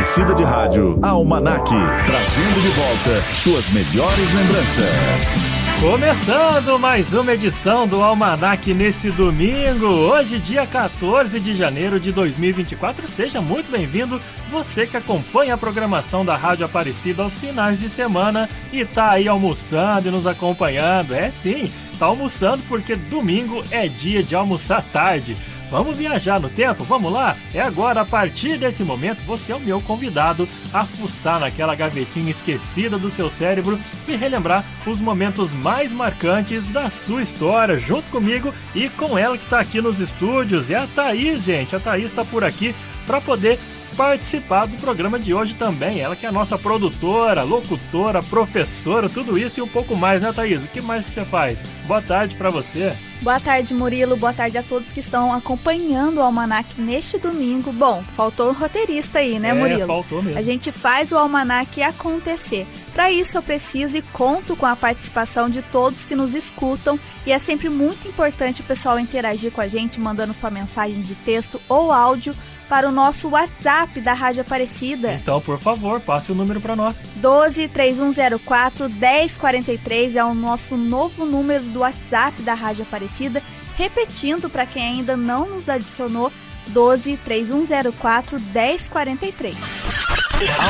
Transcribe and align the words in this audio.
Aparecida 0.00 0.32
de 0.32 0.42
Rádio, 0.42 0.98
Almanac, 1.02 1.70
trazendo 2.06 2.62
de 2.62 2.68
volta 2.68 3.34
suas 3.34 3.68
melhores 3.68 4.32
lembranças. 4.32 5.60
Começando 5.78 6.78
mais 6.78 7.12
uma 7.12 7.34
edição 7.34 7.86
do 7.86 8.02
Almanac 8.02 8.72
nesse 8.72 9.10
domingo, 9.10 9.84
hoje, 9.86 10.38
dia 10.38 10.66
14 10.66 11.38
de 11.38 11.54
janeiro 11.54 12.00
de 12.00 12.12
2024. 12.12 13.06
Seja 13.06 13.42
muito 13.42 13.70
bem-vindo, 13.70 14.18
você 14.50 14.86
que 14.86 14.96
acompanha 14.96 15.52
a 15.52 15.58
programação 15.58 16.24
da 16.24 16.34
Rádio 16.34 16.64
Aparecida 16.64 17.22
aos 17.22 17.36
finais 17.36 17.78
de 17.78 17.90
semana 17.90 18.48
e 18.72 18.86
tá 18.86 19.10
aí 19.10 19.28
almoçando 19.28 20.08
e 20.08 20.10
nos 20.10 20.26
acompanhando. 20.26 21.14
É 21.14 21.30
sim, 21.30 21.70
tá 21.98 22.06
almoçando 22.06 22.62
porque 22.70 22.96
domingo 22.96 23.62
é 23.70 23.86
dia 23.86 24.22
de 24.22 24.34
almoçar 24.34 24.82
tarde. 24.82 25.36
Vamos 25.70 25.96
viajar 25.96 26.40
no 26.40 26.48
tempo? 26.48 26.82
Vamos 26.82 27.12
lá? 27.12 27.36
É 27.54 27.60
agora, 27.60 28.00
a 28.00 28.04
partir 28.04 28.58
desse 28.58 28.82
momento, 28.82 29.22
você 29.22 29.52
é 29.52 29.56
o 29.56 29.60
meu 29.60 29.80
convidado 29.80 30.48
a 30.72 30.84
fuçar 30.84 31.38
naquela 31.38 31.76
gavetinha 31.76 32.30
esquecida 32.30 32.98
do 32.98 33.08
seu 33.08 33.30
cérebro 33.30 33.78
e 34.08 34.16
relembrar 34.16 34.64
os 34.84 35.00
momentos 35.00 35.52
mais 35.52 35.92
marcantes 35.92 36.64
da 36.66 36.90
sua 36.90 37.22
história, 37.22 37.78
junto 37.78 38.10
comigo 38.10 38.52
e 38.74 38.88
com 38.88 39.16
ela 39.16 39.38
que 39.38 39.44
está 39.44 39.60
aqui 39.60 39.80
nos 39.80 40.00
estúdios. 40.00 40.70
É 40.70 40.76
a 40.76 40.88
Thaís, 40.88 41.44
gente. 41.44 41.76
A 41.76 41.80
Thaís 41.80 42.06
está 42.06 42.24
por 42.24 42.42
aqui 42.42 42.74
para 43.06 43.20
poder 43.20 43.58
participar 43.96 44.66
do 44.66 44.76
programa 44.78 45.18
de 45.18 45.34
hoje 45.34 45.54
também. 45.54 46.00
Ela 46.00 46.16
que 46.16 46.26
é 46.26 46.28
a 46.28 46.32
nossa 46.32 46.58
produtora, 46.58 47.42
locutora, 47.42 48.22
professora, 48.22 49.08
tudo 49.08 49.38
isso 49.38 49.60
e 49.60 49.62
um 49.62 49.68
pouco 49.68 49.96
mais, 49.96 50.22
né, 50.22 50.32
Thaís? 50.32 50.64
O 50.64 50.68
que 50.68 50.80
mais 50.80 51.04
que 51.04 51.10
você 51.10 51.24
faz? 51.24 51.62
Boa 51.86 52.02
tarde 52.02 52.36
para 52.36 52.50
você. 52.50 52.92
Boa 53.22 53.38
tarde, 53.38 53.74
Murilo. 53.74 54.16
Boa 54.16 54.32
tarde 54.32 54.56
a 54.56 54.62
todos 54.62 54.92
que 54.92 55.00
estão 55.00 55.30
acompanhando 55.30 56.18
o 56.18 56.22
Almanac 56.22 56.80
neste 56.80 57.18
domingo. 57.18 57.70
Bom, 57.70 58.02
faltou 58.14 58.48
um 58.48 58.54
roteirista 58.54 59.18
aí, 59.18 59.38
né, 59.38 59.50
é, 59.50 59.52
Murilo? 59.54 59.86
faltou 59.86 60.22
mesmo. 60.22 60.38
A 60.38 60.42
gente 60.42 60.72
faz 60.72 61.12
o 61.12 61.18
Almanac 61.18 61.82
acontecer. 61.82 62.66
Para 62.94 63.12
isso, 63.12 63.36
eu 63.36 63.42
preciso 63.42 63.98
e 63.98 64.02
conto 64.02 64.56
com 64.56 64.66
a 64.66 64.74
participação 64.74 65.50
de 65.50 65.60
todos 65.62 66.04
que 66.04 66.16
nos 66.16 66.34
escutam. 66.34 66.98
E 67.26 67.32
é 67.32 67.38
sempre 67.38 67.68
muito 67.68 68.08
importante 68.08 68.62
o 68.62 68.64
pessoal 68.64 68.98
interagir 68.98 69.52
com 69.52 69.60
a 69.60 69.68
gente, 69.68 70.00
mandando 70.00 70.32
sua 70.32 70.50
mensagem 70.50 71.00
de 71.00 71.14
texto 71.14 71.60
ou 71.68 71.92
áudio 71.92 72.34
para 72.70 72.88
o 72.88 72.92
nosso 72.92 73.30
WhatsApp 73.30 74.00
da 74.00 74.12
Rádio 74.12 74.42
Aparecida. 74.42 75.14
Então, 75.14 75.40
por 75.40 75.58
favor, 75.58 76.00
passe 76.00 76.30
o 76.30 76.36
número 76.36 76.60
para 76.60 76.76
nós. 76.76 77.04
12 77.16 77.66
3104 77.66 78.88
1043 78.88 80.14
é 80.14 80.24
o 80.24 80.32
nosso 80.32 80.76
novo 80.76 81.26
número 81.26 81.64
do 81.64 81.80
WhatsApp 81.80 82.40
da 82.42 82.54
Rádio 82.54 82.84
Aparecida. 82.84 83.42
Repetindo 83.76 84.48
para 84.48 84.64
quem 84.64 84.84
ainda 84.84 85.16
não 85.16 85.50
nos 85.50 85.68
adicionou, 85.68 86.32
12 86.68 87.16
3104 87.16 88.38
1043. 88.38 89.56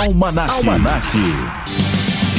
Almanac. 0.01 0.51
Almanac. 0.51 1.90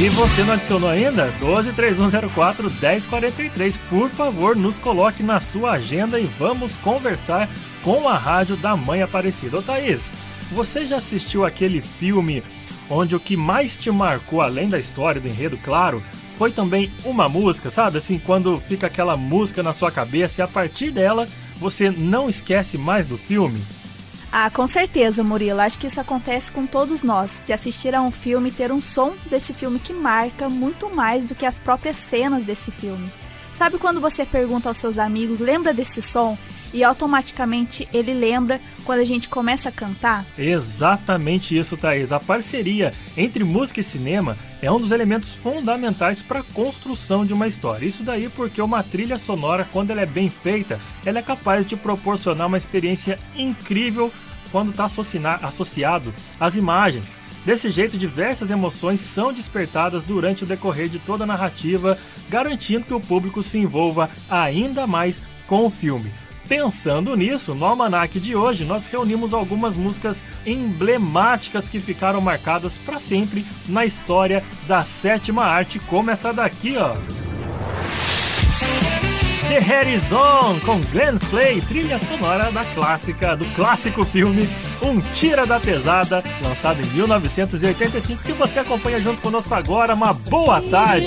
E 0.01 0.09
você 0.09 0.43
não 0.43 0.55
adicionou 0.55 0.89
ainda? 0.89 1.27
12 1.39 1.73
3104 1.73 2.71
1043. 2.71 3.77
Por 3.77 4.09
favor, 4.09 4.55
nos 4.55 4.79
coloque 4.79 5.21
na 5.21 5.39
sua 5.39 5.73
agenda 5.73 6.19
e 6.19 6.25
vamos 6.25 6.75
conversar 6.75 7.47
com 7.83 8.09
a 8.09 8.17
rádio 8.17 8.57
da 8.57 8.75
Mãe 8.75 9.03
Aparecida. 9.03 9.59
Ô 9.59 9.61
Thaís, 9.61 10.11
você 10.51 10.87
já 10.87 10.97
assistiu 10.97 11.45
aquele 11.45 11.81
filme 11.81 12.41
onde 12.89 13.15
o 13.15 13.19
que 13.19 13.37
mais 13.37 13.77
te 13.77 13.91
marcou, 13.91 14.41
além 14.41 14.67
da 14.67 14.79
história, 14.79 15.21
do 15.21 15.27
enredo, 15.27 15.55
claro, 15.57 16.01
foi 16.35 16.51
também 16.51 16.91
uma 17.05 17.29
música, 17.29 17.69
sabe? 17.69 17.99
Assim, 17.99 18.17
quando 18.17 18.59
fica 18.59 18.87
aquela 18.87 19.15
música 19.15 19.61
na 19.61 19.71
sua 19.71 19.91
cabeça 19.91 20.41
e 20.41 20.43
a 20.43 20.47
partir 20.47 20.89
dela 20.89 21.27
você 21.57 21.91
não 21.91 22.27
esquece 22.27 22.75
mais 22.75 23.05
do 23.05 23.19
filme? 23.19 23.61
Ah, 24.31 24.49
com 24.49 24.65
certeza, 24.65 25.23
Murilo. 25.23 25.59
Acho 25.59 25.77
que 25.77 25.87
isso 25.87 25.99
acontece 25.99 26.51
com 26.51 26.65
todos 26.65 27.03
nós, 27.03 27.43
de 27.45 27.51
assistir 27.51 27.93
a 27.93 28.01
um 28.01 28.09
filme 28.09 28.49
e 28.49 28.53
ter 28.53 28.71
um 28.71 28.81
som 28.81 29.13
desse 29.29 29.53
filme 29.53 29.77
que 29.77 29.93
marca 29.93 30.47
muito 30.47 30.89
mais 30.89 31.25
do 31.25 31.35
que 31.35 31.45
as 31.45 31.59
próprias 31.59 31.97
cenas 31.97 32.43
desse 32.45 32.71
filme. 32.71 33.11
Sabe 33.51 33.77
quando 33.77 33.99
você 33.99 34.25
pergunta 34.25 34.69
aos 34.69 34.77
seus 34.77 34.97
amigos, 34.97 35.41
lembra 35.41 35.73
desse 35.73 36.01
som? 36.01 36.37
E 36.73 36.85
automaticamente 36.85 37.85
ele 37.93 38.13
lembra 38.13 38.61
quando 38.85 38.99
a 38.99 39.03
gente 39.03 39.27
começa 39.27 39.67
a 39.67 39.71
cantar? 39.73 40.25
Exatamente 40.37 41.57
isso, 41.57 41.75
Thaís. 41.75 42.13
A 42.13 42.19
parceria 42.19 42.93
entre 43.17 43.43
música 43.43 43.81
e 43.81 43.83
cinema 43.83 44.37
é 44.61 44.71
um 44.71 44.77
dos 44.77 44.93
elementos 44.93 45.35
fundamentais 45.35 46.21
para 46.21 46.39
a 46.39 46.43
construção 46.43 47.25
de 47.25 47.33
uma 47.33 47.45
história. 47.45 47.85
Isso 47.85 48.03
daí 48.03 48.29
porque 48.29 48.61
uma 48.61 48.81
trilha 48.81 49.17
sonora, 49.17 49.67
quando 49.69 49.91
ela 49.91 49.99
é 49.99 50.05
bem 50.05 50.29
feita, 50.29 50.79
ela 51.05 51.19
é 51.19 51.21
capaz 51.21 51.65
de 51.65 51.75
proporcionar 51.75 52.47
uma 52.47 52.57
experiência 52.57 53.19
incrível 53.35 54.09
quando 54.51 54.71
está 54.71 54.85
associado 55.41 56.13
às 56.39 56.55
imagens. 56.55 57.17
Desse 57.45 57.71
jeito, 57.71 57.97
diversas 57.97 58.51
emoções 58.51 58.99
são 58.99 59.33
despertadas 59.33 60.03
durante 60.03 60.43
o 60.43 60.47
decorrer 60.47 60.89
de 60.89 60.99
toda 60.99 61.23
a 61.23 61.27
narrativa, 61.27 61.97
garantindo 62.29 62.85
que 62.85 62.93
o 62.93 62.99
público 62.99 63.41
se 63.41 63.57
envolva 63.57 64.09
ainda 64.29 64.85
mais 64.85 65.21
com 65.47 65.65
o 65.65 65.69
filme. 65.69 66.11
Pensando 66.47 67.15
nisso, 67.15 67.55
no 67.55 67.65
almanac 67.65 68.19
de 68.19 68.35
hoje 68.35 68.65
nós 68.65 68.85
reunimos 68.85 69.33
algumas 69.33 69.77
músicas 69.77 70.23
emblemáticas 70.45 71.69
que 71.69 71.79
ficaram 71.79 72.19
marcadas 72.19 72.77
para 72.77 72.99
sempre 72.99 73.45
na 73.69 73.85
história 73.85 74.43
da 74.67 74.83
sétima 74.83 75.45
arte, 75.45 75.79
como 75.79 76.11
essa 76.11 76.33
daqui, 76.33 76.75
ó. 76.77 76.95
The 79.51 79.59
Harrison 79.59 80.61
com 80.65 80.79
Glenn 80.93 81.19
Clay, 81.29 81.59
trilha 81.59 81.99
sonora 81.99 82.49
da 82.53 82.63
clássica, 82.63 83.35
do 83.35 83.43
clássico 83.53 84.05
filme 84.05 84.47
Um 84.81 85.01
Tira 85.13 85.45
da 85.45 85.59
Pesada, 85.59 86.23
lançado 86.41 86.81
em 86.81 86.85
1985, 86.85 88.23
que 88.23 88.31
você 88.31 88.59
acompanha 88.59 89.01
junto 89.01 89.21
conosco 89.21 89.53
agora. 89.53 89.93
Uma 89.93 90.13
boa 90.13 90.61
tarde! 90.61 91.05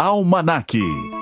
Almanac. 0.00 1.17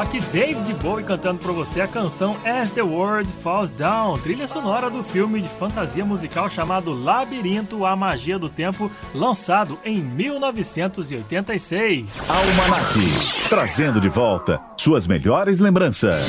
Rock, 0.00 0.20
David 0.32 0.72
Bowie 0.82 1.04
cantando 1.04 1.38
para 1.40 1.52
você 1.52 1.82
a 1.82 1.88
canção 1.88 2.34
As 2.44 2.70
the 2.70 2.80
World 2.80 3.30
Falls 3.42 3.70
Down, 3.70 4.16
trilha 4.18 4.46
sonora 4.46 4.88
do 4.88 5.04
filme 5.04 5.42
de 5.42 5.48
fantasia 5.48 6.06
musical 6.06 6.48
chamado 6.48 6.92
Labirinto, 6.92 7.84
a 7.84 7.94
Magia 7.94 8.38
do 8.38 8.48
Tempo, 8.48 8.90
lançado 9.14 9.78
em 9.84 10.00
1986. 10.00 12.30
Almanac, 12.30 13.48
trazendo 13.50 14.00
de 14.00 14.08
volta 14.08 14.58
suas 14.74 15.06
melhores 15.06 15.60
lembranças. 15.60 16.22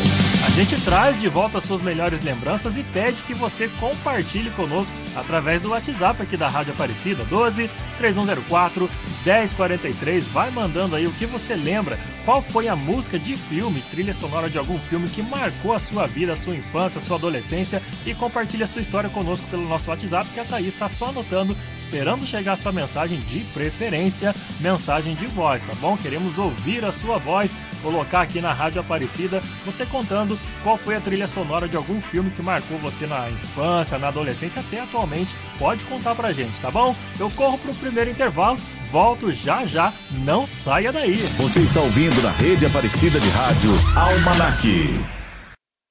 A 0.45 0.49
gente 0.49 0.75
traz 0.81 1.17
de 1.21 1.29
volta 1.29 1.61
suas 1.61 1.81
melhores 1.81 2.21
lembranças 2.21 2.75
e 2.75 2.83
pede 2.83 3.23
que 3.23 3.33
você 3.33 3.69
compartilhe 3.79 4.49
conosco 4.51 4.91
através 5.15 5.61
do 5.61 5.69
WhatsApp 5.69 6.21
aqui 6.21 6.35
da 6.35 6.49
Rádio 6.49 6.73
Aparecida, 6.73 7.23
12 7.23 7.69
3104 8.01 8.89
1043. 9.23 10.25
Vai 10.25 10.49
mandando 10.49 10.95
aí 10.95 11.05
o 11.05 11.11
que 11.11 11.25
você 11.27 11.55
lembra, 11.55 11.97
qual 12.25 12.41
foi 12.41 12.67
a 12.67 12.75
música 12.75 13.19
de 13.19 13.35
filme, 13.35 13.83
trilha 13.91 14.13
sonora 14.13 14.49
de 14.49 14.57
algum 14.57 14.79
filme 14.79 15.07
que 15.07 15.21
marcou 15.21 15.73
a 15.73 15.79
sua 15.79 16.07
vida, 16.07 16.33
a 16.33 16.37
sua 16.37 16.55
infância, 16.55 16.97
a 16.97 17.01
sua 17.01 17.17
adolescência 17.17 17.81
e 18.05 18.13
compartilhe 18.13 18.63
a 18.63 18.67
sua 18.67 18.81
história 18.81 19.09
conosco 19.09 19.47
pelo 19.47 19.67
nosso 19.67 19.89
WhatsApp, 19.89 20.27
que 20.33 20.39
a 20.39 20.43
Thaís 20.43 20.69
está 20.69 20.89
só 20.89 21.07
anotando, 21.07 21.55
esperando 21.75 22.25
chegar 22.25 22.53
a 22.53 22.57
sua 22.57 22.71
mensagem 22.71 23.19
de 23.19 23.41
preferência, 23.53 24.33
mensagem 24.59 25.15
de 25.15 25.27
voz, 25.27 25.61
tá 25.61 25.73
bom? 25.75 25.95
Queremos 25.95 26.39
ouvir 26.39 26.83
a 26.83 26.91
sua 26.91 27.17
voz, 27.19 27.55
colocar 27.81 28.21
aqui 28.21 28.41
na 28.41 28.53
Rádio 28.53 28.81
Aparecida, 28.81 29.41
você 29.65 29.85
contando 29.85 30.37
qual 30.63 30.77
foi 30.77 30.95
a 30.95 31.01
trilha 31.01 31.27
sonora 31.27 31.67
de 31.67 31.75
algum 31.75 32.01
filme 32.01 32.29
que 32.31 32.41
marcou 32.41 32.77
você 32.77 33.05
na 33.07 33.29
infância, 33.29 33.97
na 33.97 34.07
adolescência, 34.07 34.61
até 34.61 34.81
atualmente. 34.81 35.35
Pode 35.57 35.83
contar 35.85 36.15
pra 36.15 36.31
gente, 36.31 36.59
tá 36.59 36.71
bom? 36.71 36.95
Eu 37.19 37.29
corro 37.31 37.57
pro 37.57 37.73
primeiro 37.75 38.09
intervalo 38.09 38.57
volto 38.91 39.31
já 39.31 39.65
já, 39.65 39.93
não 40.25 40.45
saia 40.45 40.91
daí. 40.91 41.15
Você 41.37 41.61
está 41.61 41.79
ouvindo 41.79 42.21
na 42.21 42.31
rede 42.31 42.65
Aparecida 42.65 43.19
de 43.19 43.29
Rádio 43.29 43.71
Almanac. 43.95 44.99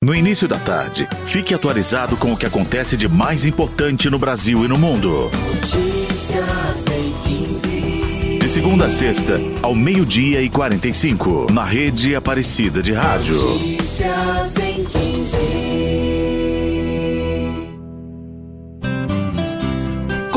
No 0.02 0.14
início 0.14 0.47
da 0.47 0.59
tarde, 0.59 1.09
fique 1.26 1.54
atualizado 1.54 2.16
com 2.16 2.32
o 2.32 2.37
que 2.37 2.47
acontece 2.47 2.97
de 2.97 3.09
mais 3.09 3.44
importante 3.44 4.09
no 4.09 4.18
Brasil 4.18 4.64
e 4.64 4.68
no 4.68 4.78
mundo. 4.78 5.30
Notícias 5.54 6.87
em 6.88 7.12
15. 7.25 7.89
Segunda 8.50 8.87
a 8.87 8.90
sexta, 8.90 9.40
ao 9.62 9.76
meio-dia 9.76 10.42
e 10.42 10.50
45, 10.50 11.52
na 11.52 11.64
rede 11.64 12.16
Aparecida 12.16 12.83
de 12.83 12.92
Rádio. 12.92 13.37
Notícias 13.37 14.57
em 14.57 14.85
15. 14.85 15.59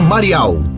Marial. 0.00 0.77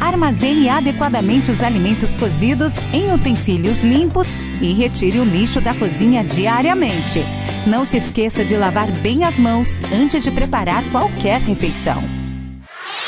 Armazene 0.00 0.68
adequadamente 0.68 1.50
os 1.50 1.62
alimentos 1.62 2.14
cozidos 2.14 2.74
em 2.92 3.12
utensílios 3.12 3.80
limpos 3.80 4.28
e 4.60 4.72
retire 4.72 5.18
o 5.18 5.24
lixo 5.24 5.60
da 5.60 5.74
cozinha 5.74 6.22
diariamente. 6.22 7.24
Não 7.66 7.84
se 7.84 7.96
esqueça 7.96 8.44
de 8.44 8.56
lavar 8.56 8.90
bem 9.02 9.24
as 9.24 9.38
mãos 9.38 9.78
antes 9.92 10.22
de 10.22 10.30
preparar 10.30 10.82
qualquer 10.90 11.40
refeição. 11.40 12.02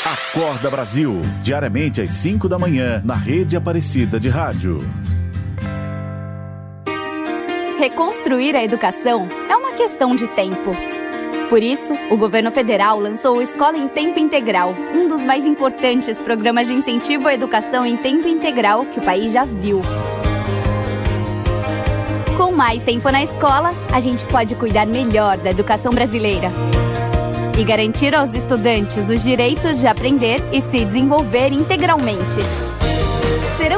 Acorda 0.05 0.69
Brasil, 0.69 1.21
diariamente 1.41 2.01
às 2.01 2.11
5 2.13 2.47
da 2.47 2.57
manhã, 2.57 3.01
na 3.03 3.15
rede 3.15 3.55
Aparecida 3.55 4.19
de 4.19 4.29
Rádio. 4.29 4.77
Reconstruir 7.79 8.55
a 8.55 8.63
educação 8.63 9.27
é 9.49 9.55
uma 9.55 9.73
questão 9.73 10.15
de 10.15 10.27
tempo. 10.27 10.71
Por 11.49 11.63
isso, 11.63 11.93
o 12.11 12.17
governo 12.17 12.51
federal 12.51 12.99
lançou 12.99 13.37
o 13.37 13.41
Escola 13.41 13.77
em 13.77 13.87
Tempo 13.87 14.19
Integral, 14.19 14.75
um 14.93 15.07
dos 15.07 15.23
mais 15.23 15.45
importantes 15.45 16.19
programas 16.19 16.67
de 16.67 16.73
incentivo 16.73 17.27
à 17.29 17.33
educação 17.33 17.85
em 17.85 17.95
tempo 17.95 18.27
integral 18.27 18.85
que 18.85 18.99
o 18.99 19.01
país 19.01 19.31
já 19.31 19.45
viu. 19.45 19.81
Com 22.35 22.51
mais 22.51 22.83
tempo 22.83 23.09
na 23.09 23.23
escola, 23.23 23.73
a 23.93 23.99
gente 24.01 24.27
pode 24.27 24.55
cuidar 24.55 24.85
melhor 24.85 25.37
da 25.37 25.51
educação 25.51 25.93
brasileira 25.93 26.51
e 27.57 27.63
garantir 27.63 28.13
aos 28.13 28.33
estudantes 28.33 29.09
os 29.09 29.23
direitos 29.23 29.79
de 29.79 29.87
aprender 29.87 30.43
e 30.51 30.59
se 30.59 30.83
desenvolver 30.83 31.53
integralmente. 31.53 32.39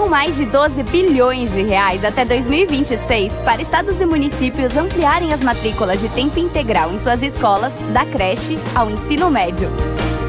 Mais 0.10 0.36
de 0.36 0.46
12 0.46 0.82
bilhões 0.84 1.54
de 1.54 1.62
reais 1.62 2.04
até 2.04 2.26
2026 2.26 3.32
para 3.46 3.62
estados 3.62 4.02
e 4.02 4.06
municípios 4.08 4.76
ampliarem 4.76 5.32
as 5.32 5.44
matrículas 5.44 6.00
de 6.00 6.10
tempo 6.10 6.40
integral 6.40 6.92
em 6.92 6.98
suas 6.98 7.22
escolas, 7.22 7.76
da 7.94 8.04
creche 8.08 8.58
ao 8.74 8.90
ensino 8.90 9.30
médio. 9.30 9.70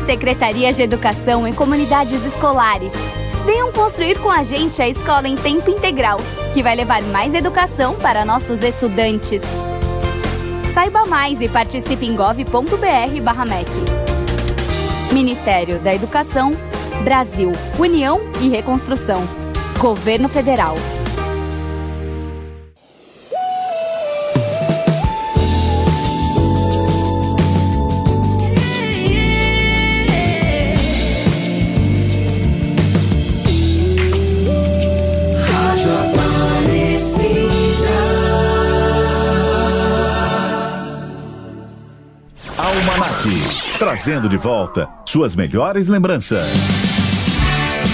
Secretarias 0.04 0.76
de 0.76 0.82
Educação 0.82 1.48
em 1.48 1.54
comunidades 1.54 2.22
escolares. 2.26 2.92
Venham 3.46 3.72
construir 3.72 4.18
com 4.18 4.30
a 4.30 4.42
gente 4.42 4.82
a 4.82 4.88
escola 4.88 5.26
em 5.26 5.34
tempo 5.34 5.70
integral, 5.70 6.20
que 6.52 6.62
vai 6.62 6.76
levar 6.76 7.02
mais 7.04 7.32
educação 7.32 7.94
para 7.94 8.22
nossos 8.22 8.62
estudantes. 8.62 9.40
Saiba 10.74 11.06
mais 11.06 11.40
e 11.40 11.48
participe 11.48 12.04
em 12.04 12.14
gov.br/mec. 12.14 13.70
Ministério 15.10 15.80
da 15.80 15.94
Educação, 15.94 16.52
Brasil, 17.02 17.50
União 17.78 18.20
e 18.42 18.48
Reconstrução. 18.50 19.39
Governo 19.80 20.28
Federal. 20.28 20.76
Rádio 35.48 35.90
Aparecida. 35.98 37.40
Almanac, 42.58 43.78
trazendo 43.78 44.28
de 44.28 44.36
volta 44.36 44.90
suas 45.06 45.34
melhores 45.34 45.88
lembranças. 45.88 46.44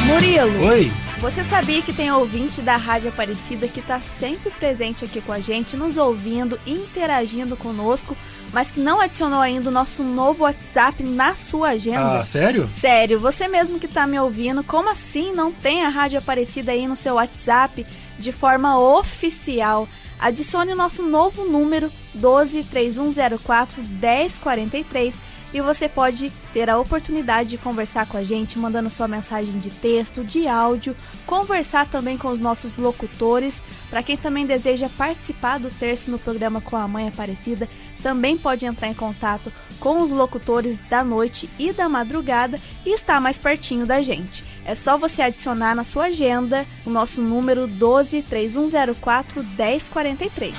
Murilo, 0.06 0.66
Oi, 0.66 0.90
você 1.20 1.42
sabia 1.42 1.80
que 1.80 1.92
tem 1.92 2.12
ouvinte 2.12 2.60
da 2.60 2.76
Rádio 2.76 3.08
Aparecida 3.08 3.66
que 3.66 3.80
está 3.80 4.00
sempre 4.00 4.50
presente 4.50 5.04
aqui 5.04 5.20
com 5.20 5.32
a 5.32 5.40
gente, 5.40 5.76
nos 5.76 5.96
ouvindo, 5.96 6.60
interagindo 6.66 7.56
conosco, 7.56 8.16
mas 8.52 8.70
que 8.70 8.80
não 8.80 9.00
adicionou 9.00 9.40
ainda 9.40 9.70
o 9.70 9.72
nosso 9.72 10.02
novo 10.02 10.44
WhatsApp 10.44 11.02
na 11.02 11.34
sua 11.34 11.70
agenda? 11.70 12.20
ah, 12.20 12.24
sério? 12.24 12.66
Sério, 12.66 13.18
você 13.18 13.48
mesmo 13.48 13.78
que 13.78 13.88
tá 13.88 14.06
me 14.06 14.18
ouvindo, 14.18 14.62
como 14.62 14.90
assim 14.90 15.32
não 15.32 15.50
tem 15.50 15.84
a 15.84 15.88
Rádio 15.88 16.18
Aparecida 16.18 16.72
aí 16.72 16.86
no 16.86 16.96
seu 16.96 17.14
WhatsApp 17.14 17.86
de 18.18 18.32
forma 18.32 18.78
oficial? 18.78 19.88
Adicione 20.18 20.72
o 20.72 20.76
nosso 20.76 21.02
novo 21.02 21.44
número 21.44 21.90
123104 22.14 23.82
1043 23.82 25.20
e 25.56 25.60
você 25.62 25.88
pode 25.88 26.30
ter 26.52 26.68
a 26.68 26.78
oportunidade 26.78 27.48
de 27.48 27.56
conversar 27.56 28.06
com 28.06 28.18
a 28.18 28.22
gente, 28.22 28.58
mandando 28.58 28.90
sua 28.90 29.08
mensagem 29.08 29.58
de 29.58 29.70
texto, 29.70 30.22
de 30.22 30.46
áudio, 30.46 30.94
conversar 31.24 31.88
também 31.88 32.18
com 32.18 32.28
os 32.28 32.38
nossos 32.38 32.76
locutores. 32.76 33.62
Para 33.88 34.02
quem 34.02 34.18
também 34.18 34.44
deseja 34.44 34.90
participar 34.98 35.58
do 35.58 35.70
terço 35.70 36.10
no 36.10 36.18
programa 36.18 36.60
com 36.60 36.76
a 36.76 36.86
Mãe 36.86 37.08
Aparecida, 37.08 37.66
também 38.06 38.38
pode 38.38 38.64
entrar 38.64 38.86
em 38.86 38.94
contato 38.94 39.52
com 39.80 40.00
os 40.00 40.12
locutores 40.12 40.78
da 40.88 41.02
noite 41.02 41.50
e 41.58 41.72
da 41.72 41.88
madrugada 41.88 42.56
e 42.84 42.94
estar 42.94 43.20
mais 43.20 43.36
pertinho 43.36 43.84
da 43.84 44.00
gente. 44.00 44.44
É 44.64 44.76
só 44.76 44.96
você 44.96 45.22
adicionar 45.22 45.74
na 45.74 45.82
sua 45.82 46.04
agenda 46.04 46.64
o 46.84 46.90
nosso 46.90 47.20
número 47.20 47.66
12 47.66 48.22
3104 48.22 49.42
1043. 49.42 50.54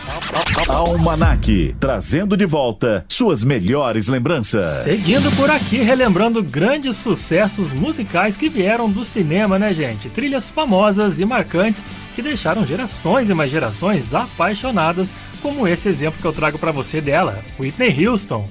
Almanac, 0.68 1.76
trazendo 1.80 2.36
de 2.36 2.46
volta 2.46 3.06
suas 3.08 3.46
melhores 3.46 4.10
lembranças. 4.10 4.84
Seguindo 4.84 5.34
por 5.38 5.50
aqui, 5.50 5.78
relembrando 5.78 6.44
grandes 6.44 6.98
sucessos 6.98 7.72
musicais 7.72 8.36
que 8.36 8.50
vieram 8.50 8.90
do 8.90 9.06
cinema, 9.06 9.58
né, 9.58 9.74
gente? 9.74 10.10
Trilhas 10.10 10.50
famosas 10.50 11.20
e 11.22 11.26
marcantes 11.26 11.86
que 12.14 12.22
deixaram 12.22 12.66
gerações 12.66 13.30
e 13.30 13.34
mais 13.34 13.52
gerações 13.52 14.14
apaixonadas, 14.14 15.14
como 15.42 15.68
esse 15.68 15.88
exemplo 15.88 16.20
que 16.20 16.28
eu 16.28 16.34
trago 16.34 16.58
para 16.58 16.72
você 16.72 17.02
dela, 17.02 17.44
Whitney 17.60 18.08
Houston. 18.08 18.48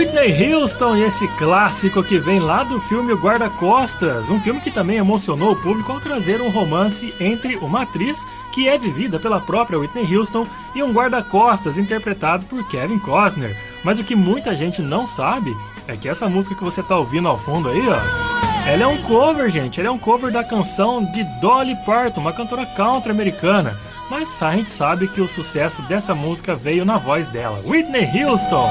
Whitney 0.00 0.54
Houston 0.54 0.96
e 0.96 1.02
esse 1.02 1.28
clássico 1.36 2.02
que 2.02 2.18
vem 2.18 2.40
lá 2.40 2.62
do 2.62 2.80
filme 2.80 3.12
Guarda-Costas, 3.12 4.30
um 4.30 4.38
filme 4.38 4.60
que 4.60 4.70
também 4.70 4.96
emocionou 4.96 5.52
o 5.52 5.56
público 5.56 5.92
ao 5.92 6.00
trazer 6.00 6.40
um 6.40 6.48
romance 6.48 7.12
entre 7.20 7.56
uma 7.56 7.82
atriz 7.82 8.26
que 8.52 8.68
é 8.68 8.78
vivida 8.78 9.18
pela 9.18 9.40
própria 9.40 9.78
Whitney 9.78 10.16
Houston 10.16 10.46
e 10.74 10.82
um 10.82 10.92
guarda-costas 10.92 11.76
interpretado 11.76 12.46
por 12.46 12.66
Kevin 12.68 12.98
Costner. 12.98 13.56
Mas 13.82 13.98
o 13.98 14.04
que 14.04 14.14
muita 14.14 14.54
gente 14.54 14.80
não 14.80 15.06
sabe 15.06 15.54
é 15.90 15.96
que 15.96 16.08
essa 16.08 16.28
música 16.28 16.54
que 16.54 16.62
você 16.62 16.82
tá 16.82 16.96
ouvindo 16.96 17.28
ao 17.28 17.36
fundo 17.36 17.68
aí, 17.68 17.88
ó, 17.88 18.68
ela 18.68 18.84
é 18.84 18.86
um 18.86 19.02
cover, 19.02 19.50
gente. 19.50 19.80
Ela 19.80 19.88
é 19.88 19.92
um 19.92 19.98
cover 19.98 20.30
da 20.30 20.44
canção 20.44 21.04
de 21.04 21.24
Dolly 21.40 21.76
Parton, 21.84 22.20
uma 22.20 22.32
cantora 22.32 22.64
country 22.64 23.10
americana. 23.10 23.76
Mas 24.08 24.42
a 24.42 24.52
gente 24.52 24.70
sabe 24.70 25.08
que 25.08 25.20
o 25.20 25.28
sucesso 25.28 25.82
dessa 25.82 26.14
música 26.14 26.54
veio 26.54 26.84
na 26.84 26.98
voz 26.98 27.28
dela, 27.28 27.62
Whitney 27.64 28.08
Houston. 28.24 28.68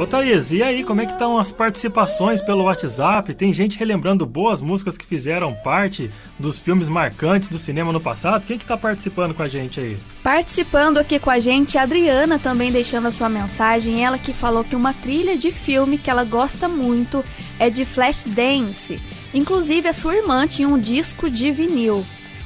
Ô 0.00 0.06
Thaís, 0.06 0.50
e 0.50 0.62
aí, 0.62 0.82
como 0.82 1.02
é 1.02 1.04
que 1.04 1.12
estão 1.12 1.38
as 1.38 1.52
participações 1.52 2.40
pelo 2.40 2.64
WhatsApp? 2.64 3.34
Tem 3.34 3.52
gente 3.52 3.78
relembrando 3.78 4.24
boas 4.24 4.62
músicas 4.62 4.96
que 4.96 5.04
fizeram 5.04 5.52
parte 5.52 6.10
dos 6.38 6.58
filmes 6.58 6.88
marcantes 6.88 7.50
do 7.50 7.58
cinema 7.58 7.92
no 7.92 8.00
passado? 8.00 8.42
Quem 8.46 8.56
que 8.56 8.64
tá 8.64 8.78
participando 8.78 9.34
com 9.34 9.42
a 9.42 9.46
gente 9.46 9.78
aí? 9.78 9.98
Participando 10.22 10.96
aqui 10.96 11.18
com 11.18 11.28
a 11.28 11.38
gente, 11.38 11.76
a 11.76 11.82
Adriana 11.82 12.38
também 12.38 12.72
deixando 12.72 13.08
a 13.08 13.10
sua 13.10 13.28
mensagem. 13.28 14.02
Ela 14.02 14.16
que 14.16 14.32
falou 14.32 14.64
que 14.64 14.74
uma 14.74 14.94
trilha 14.94 15.36
de 15.36 15.52
filme 15.52 15.98
que 15.98 16.08
ela 16.08 16.24
gosta 16.24 16.66
muito 16.66 17.22
é 17.58 17.68
de 17.68 17.84
Flashdance. 17.84 18.98
Inclusive, 19.34 19.86
a 19.86 19.92
sua 19.92 20.16
irmã 20.16 20.46
tinha 20.46 20.66
um 20.66 20.78
disco 20.78 21.28
de 21.28 21.52
vinil. 21.52 22.02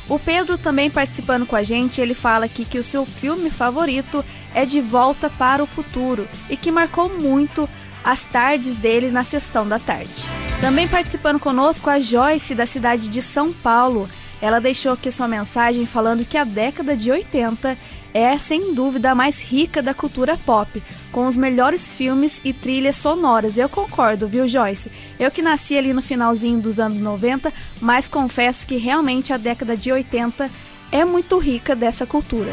O 0.09 0.19
Pedro 0.19 0.59
também 0.59 0.91
participando 0.91 1.47
com 1.47 1.57
a 1.57 1.63
gente, 1.63 2.01
ele 2.01 2.15
fala 2.15 2.45
aqui 2.47 2.65
que 2.65 2.81
o 2.81 2.85
seu 2.85 3.07
filme 3.07 3.49
favorito 3.49 4.23
é 4.55 4.65
De 4.65 4.81
Volta 4.81 5.29
para 5.29 5.63
o 5.63 5.67
Futuro 5.67 6.27
e 6.49 6.57
que 6.57 6.71
marcou 6.71 7.09
muito 7.09 7.69
as 8.05 8.23
tardes 8.23 8.77
dele 8.77 9.11
na 9.11 9.25
sessão 9.25 9.67
da 9.67 9.79
tarde. 9.79 10.29
Também 10.61 10.87
participando 10.87 11.41
conosco 11.41 11.91
a 11.91 11.99
Joyce 11.99 12.55
da 12.55 12.67
cidade 12.67 13.09
de 13.09 13.21
São 13.21 13.53
Paulo. 13.53 14.09
Ela 14.41 14.61
deixou 14.61 14.93
aqui 14.93 15.11
sua 15.11 15.27
mensagem 15.27 15.87
falando 15.87 16.25
que 16.25 16.39
a 16.39 16.45
década 16.45 16.97
de 16.97 17.11
80 17.11 17.77
é 18.15 18.39
sem 18.39 18.75
dúvida 18.75 19.11
a 19.11 19.15
mais 19.15 19.43
rica 19.43 19.83
da 19.83 19.93
cultura 19.93 20.37
pop, 20.37 20.81
com 21.11 21.27
os 21.27 21.37
melhores 21.37 21.91
filmes 21.91 22.41
e 22.45 22.53
trilhas 22.53 22.95
sonoras. 22.95 23.59
Eu 23.59 23.69
concordo, 23.69 24.29
viu, 24.29 24.47
Joyce? 24.47 24.93
Eu 25.19 25.33
que 25.33 25.43
nasci 25.43 25.77
ali 25.77 25.93
no 25.93 26.01
finalzinho 26.01 26.61
dos 26.61 26.79
anos 26.79 26.99
90, 26.99 27.53
mas 27.81 28.07
confesso 28.07 28.67
que 28.67 28.77
realmente 28.77 29.33
a 29.33 29.37
década 29.37 29.77
de 29.77 29.91
80 29.91 30.49
é 30.93 31.05
muito 31.05 31.39
rica 31.39 31.75
dessa 31.75 32.07
cultura. 32.07 32.53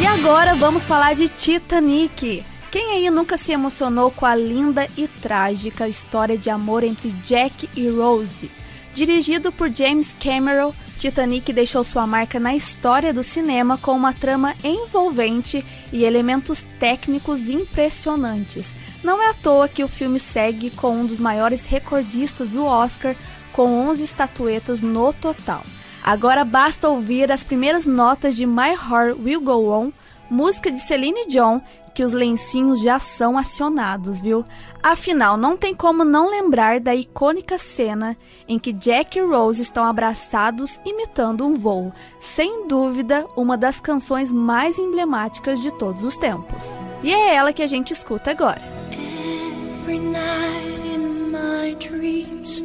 E 0.00 0.06
agora 0.06 0.54
vamos 0.54 0.84
falar 0.84 1.14
de 1.14 1.28
Titanic. 1.28 2.44
Quem 2.70 2.92
aí 2.92 3.10
nunca 3.10 3.36
se 3.36 3.52
emocionou 3.52 4.10
com 4.10 4.26
a 4.26 4.34
linda 4.34 4.88
e 4.96 5.06
trágica 5.06 5.86
história 5.86 6.36
de 6.36 6.50
amor 6.50 6.82
entre 6.82 7.10
Jack 7.22 7.70
e 7.76 7.88
Rose? 7.88 8.50
Dirigido 8.92 9.52
por 9.52 9.70
James 9.72 10.14
Cameron, 10.18 10.74
Titanic 10.98 11.52
deixou 11.52 11.84
sua 11.84 12.06
marca 12.06 12.40
na 12.40 12.54
história 12.54 13.12
do 13.12 13.22
cinema 13.22 13.78
com 13.78 13.92
uma 13.92 14.12
trama 14.12 14.54
envolvente 14.64 15.64
e 15.92 16.04
elementos 16.04 16.66
técnicos 16.80 17.48
impressionantes. 17.48 18.76
Não 19.02 19.22
é 19.22 19.30
à 19.30 19.34
toa 19.34 19.68
que 19.68 19.84
o 19.84 19.88
filme 19.88 20.18
segue 20.18 20.70
com 20.70 20.96
um 21.00 21.06
dos 21.06 21.20
maiores 21.20 21.66
recordistas 21.66 22.50
do 22.50 22.64
Oscar, 22.64 23.14
com 23.52 23.88
11 23.88 24.02
estatuetas 24.02 24.82
no 24.82 25.12
total. 25.12 25.64
Agora 26.04 26.44
basta 26.44 26.86
ouvir 26.86 27.32
as 27.32 27.42
primeiras 27.42 27.86
notas 27.86 28.36
de 28.36 28.44
My 28.44 28.72
Heart 28.72 29.18
Will 29.24 29.40
Go 29.40 29.70
On, 29.70 29.90
música 30.28 30.70
de 30.70 30.78
Celine 30.78 31.26
Dion, 31.26 31.60
que 31.94 32.04
os 32.04 32.12
lencinhos 32.12 32.82
já 32.82 32.98
são 32.98 33.38
acionados, 33.38 34.20
viu? 34.20 34.44
Afinal, 34.82 35.38
não 35.38 35.56
tem 35.56 35.74
como 35.74 36.04
não 36.04 36.28
lembrar 36.28 36.78
da 36.78 36.94
icônica 36.94 37.56
cena 37.56 38.14
em 38.46 38.58
que 38.58 38.70
Jack 38.70 39.18
e 39.18 39.22
Rose 39.22 39.62
estão 39.62 39.86
abraçados 39.86 40.78
imitando 40.84 41.46
um 41.46 41.54
voo. 41.54 41.90
Sem 42.20 42.68
dúvida, 42.68 43.24
uma 43.34 43.56
das 43.56 43.80
canções 43.80 44.30
mais 44.30 44.78
emblemáticas 44.78 45.58
de 45.58 45.70
todos 45.78 46.04
os 46.04 46.18
tempos. 46.18 46.84
E 47.02 47.14
é 47.14 47.34
ela 47.34 47.52
que 47.52 47.62
a 47.62 47.66
gente 47.66 47.92
escuta 47.92 48.30
agora. 48.32 48.60
Every 48.92 50.00
night 50.00 50.82
in 50.84 51.30
my 51.30 51.74
dreams, 51.76 52.62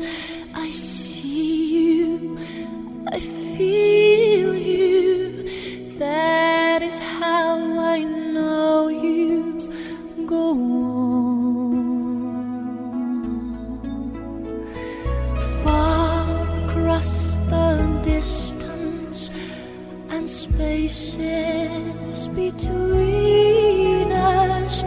I 3.11 3.19
feel 3.19 4.53
you. 4.55 5.97
That 5.97 6.83
is 6.83 6.99
how 6.99 7.57
I 7.79 8.03
know 8.03 8.87
you 8.89 9.57
go 10.27 10.51
on. 10.51 11.89
Far 15.63 16.65
across 16.65 17.37
the 17.49 17.99
distance 18.03 19.35
and 20.11 20.29
spaces 20.29 22.27
between 22.27 24.11
us, 24.11 24.83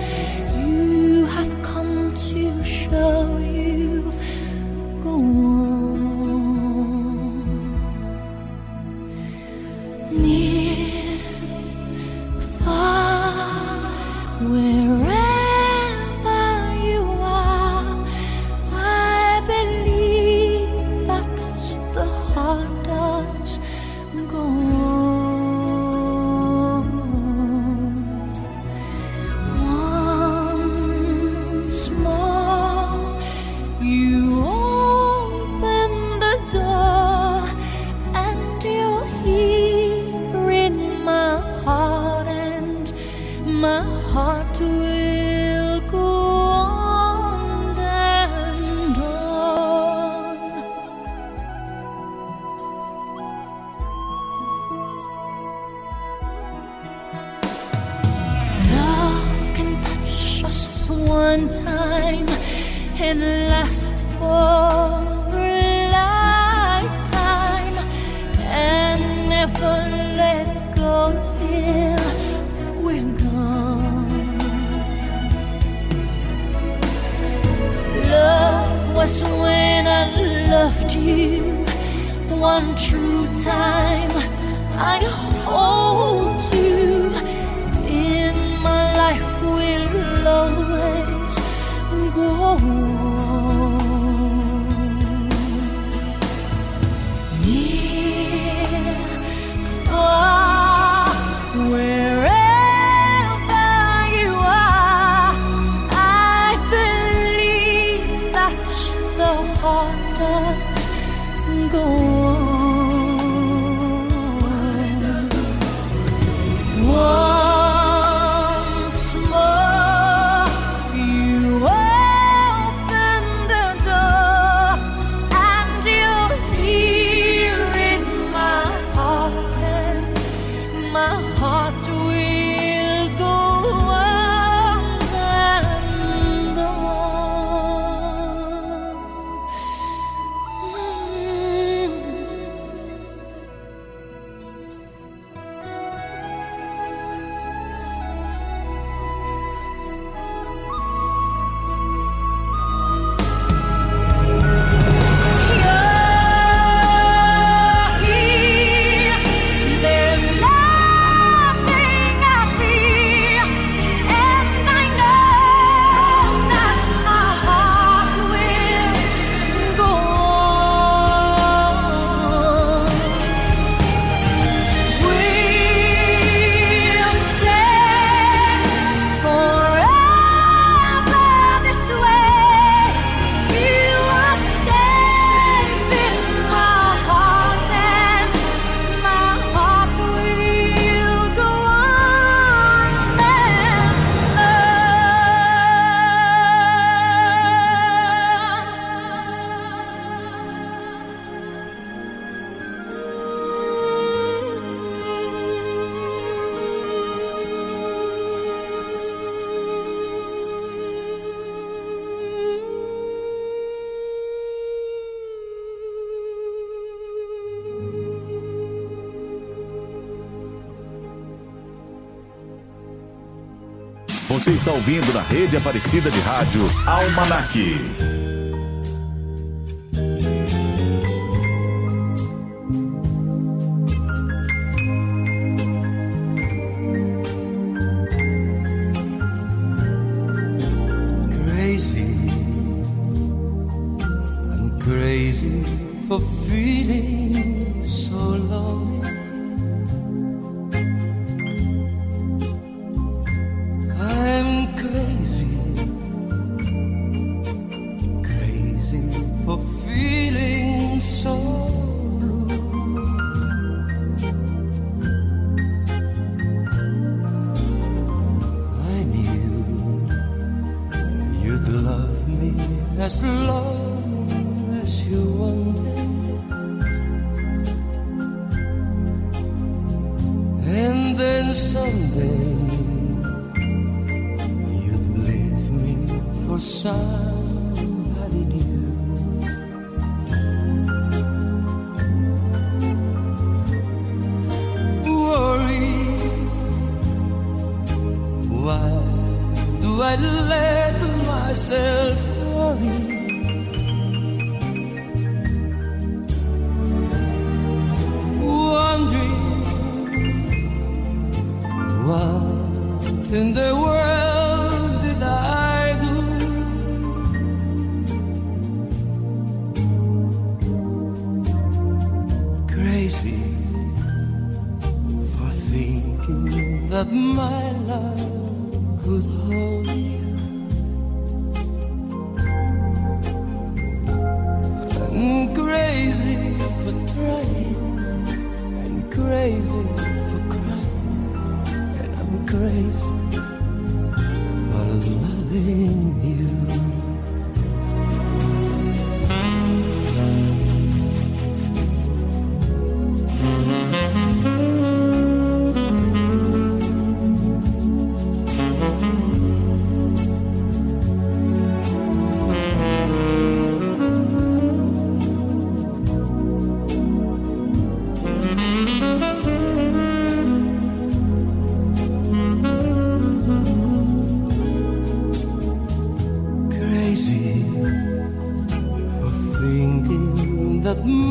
Você 224.42 224.50
está 224.50 224.72
ouvindo 224.72 225.14
na 225.14 225.22
rede 225.22 225.57
Aparecida 225.57 226.11
de 226.11 226.18
Rádio 226.18 226.62
Almanac. 226.85 228.12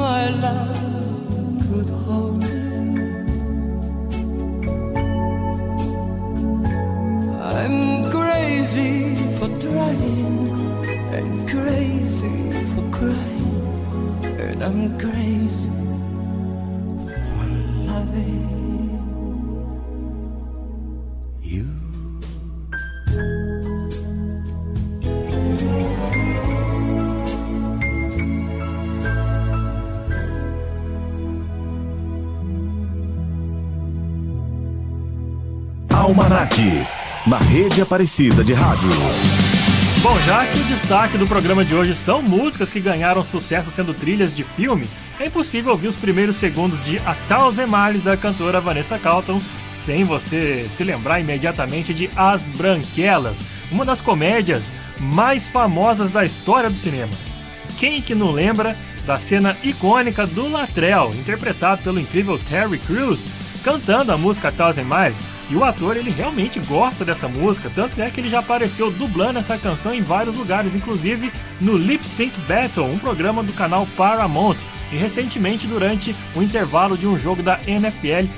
my 0.01 0.29
love. 0.41 0.70
Rede 37.51 37.81
Aparecida 37.81 38.45
de 38.45 38.53
Rádio. 38.53 38.87
Bom, 40.01 40.17
já 40.21 40.45
que 40.45 40.57
o 40.57 40.63
destaque 40.63 41.17
do 41.17 41.27
programa 41.27 41.65
de 41.65 41.75
hoje 41.75 41.93
são 41.93 42.21
músicas 42.21 42.69
que 42.69 42.79
ganharam 42.79 43.21
sucesso 43.25 43.69
sendo 43.69 43.93
trilhas 43.93 44.33
de 44.33 44.41
filme, 44.41 44.87
é 45.19 45.25
impossível 45.25 45.73
ouvir 45.73 45.89
os 45.89 45.97
primeiros 45.97 46.37
segundos 46.37 46.81
de 46.85 46.97
A 46.99 47.13
Thousand 47.27 47.67
Miles 47.67 48.03
da 48.03 48.15
cantora 48.15 48.61
Vanessa 48.61 48.97
Carlton 48.97 49.41
sem 49.67 50.05
você 50.05 50.65
se 50.69 50.81
lembrar 50.85 51.19
imediatamente 51.19 51.93
de 51.93 52.09
As 52.15 52.47
Branquelas, 52.47 53.43
uma 53.69 53.83
das 53.83 53.99
comédias 53.99 54.73
mais 54.97 55.49
famosas 55.49 56.09
da 56.09 56.23
história 56.23 56.69
do 56.69 56.77
cinema. 56.77 57.11
Quem 57.77 58.01
que 58.01 58.15
não 58.15 58.31
lembra 58.31 58.77
da 59.05 59.19
cena 59.19 59.57
icônica 59.61 60.25
do 60.25 60.49
Latrell, 60.49 61.11
interpretado 61.15 61.83
pelo 61.83 61.99
incrível 61.99 62.39
Terry 62.39 62.77
Crews, 62.77 63.25
cantando 63.61 64.13
a 64.13 64.17
música 64.17 64.53
Thousand 64.53 64.85
Miles? 64.85 65.31
E 65.51 65.55
o 65.57 65.65
ator, 65.65 65.97
ele 65.97 66.11
realmente 66.11 66.61
gosta 66.61 67.03
dessa 67.03 67.27
música, 67.27 67.69
tanto 67.75 68.01
é 68.01 68.09
que 68.09 68.21
ele 68.21 68.29
já 68.29 68.39
apareceu 68.39 68.89
dublando 68.89 69.37
essa 69.37 69.57
canção 69.57 69.93
em 69.93 70.01
vários 70.01 70.37
lugares, 70.37 70.75
inclusive 70.75 71.29
no 71.59 71.75
Lip 71.75 72.07
Sync 72.07 72.33
Battle, 72.47 72.85
um 72.85 72.97
programa 72.97 73.43
do 73.43 73.51
canal 73.51 73.85
Paramount, 73.97 74.59
e 74.93 74.95
recentemente 74.95 75.67
durante 75.67 76.15
o 76.33 76.41
intervalo 76.41 76.97
de 76.97 77.05
um 77.05 77.19
jogo 77.19 77.43
da 77.43 77.59
NFL. 77.67 78.29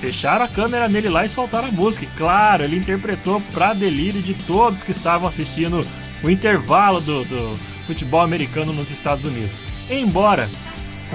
Fecharam 0.00 0.44
a 0.44 0.48
câmera 0.48 0.88
nele 0.88 1.08
lá 1.08 1.24
e 1.24 1.28
soltaram 1.28 1.66
a 1.66 1.72
música. 1.72 2.04
E, 2.04 2.16
claro, 2.16 2.62
ele 2.62 2.76
interpretou 2.76 3.42
pra 3.52 3.74
delírio 3.74 4.22
de 4.22 4.32
todos 4.32 4.84
que 4.84 4.92
estavam 4.92 5.26
assistindo 5.26 5.84
o 6.22 6.30
intervalo 6.30 7.00
do, 7.00 7.24
do 7.24 7.58
futebol 7.84 8.20
americano 8.20 8.72
nos 8.72 8.92
Estados 8.92 9.24
Unidos. 9.24 9.64
Embora 9.90 10.48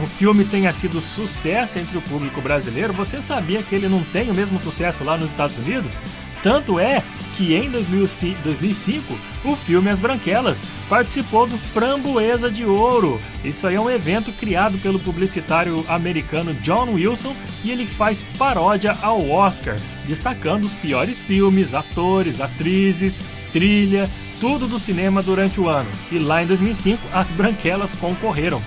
o 0.02 0.06
filme 0.06 0.44
tenha 0.44 0.74
sido 0.74 1.00
sucesso 1.00 1.80
entre 1.80 1.98
o 1.98 2.02
público 2.02 2.42
brasileiro, 2.42 2.94
você 2.94 3.22
sabia 3.22 3.64
que 3.64 3.76
ele 3.76 3.88
não 3.88 4.04
tem 4.04 4.30
o 4.30 4.36
mesmo 4.36 4.60
sucesso 4.60 5.04
lá 5.04 5.18
nos 5.18 5.30
Estados 5.30 5.58
Unidos? 5.58 6.00
Tanto 6.44 6.80
é 6.80 7.02
que 7.36 7.56
em 7.56 7.70
2005 7.70 9.18
o 9.44 9.56
filme 9.56 9.90
As 9.90 10.00
Branquelas 10.00 10.64
participou 10.88 11.48
do 11.48 11.58
Framboesa 11.58 12.52
de 12.52 12.64
Ouro. 12.64 13.20
Isso 13.44 13.66
aí 13.66 13.76
é 13.76 13.82
um 13.82 13.90
evento 13.90 14.32
criado 14.32 14.78
pelo 14.78 15.00
publicitário 15.00 15.84
americano 15.88 16.54
John 16.62 16.94
Wilson 16.94 17.36
e 17.64 17.72
ele 17.72 17.88
faz 17.88 18.24
paródia 18.38 18.96
ao 19.02 19.28
Oscar, 19.30 19.76
destacando 20.06 20.66
os 20.66 20.74
piores 20.74 21.18
filmes, 21.18 21.74
atores, 21.74 22.40
atrizes, 22.40 23.22
trilha, 23.52 24.10
tudo 24.40 24.68
do 24.68 24.78
cinema 24.78 25.24
durante 25.24 25.60
o 25.60 25.68
ano. 25.68 25.90
E 26.12 26.20
lá 26.20 26.44
em 26.44 26.46
2005 26.46 27.02
As 27.12 27.30
Branquelas 27.32 27.94
concorreram. 27.94 28.62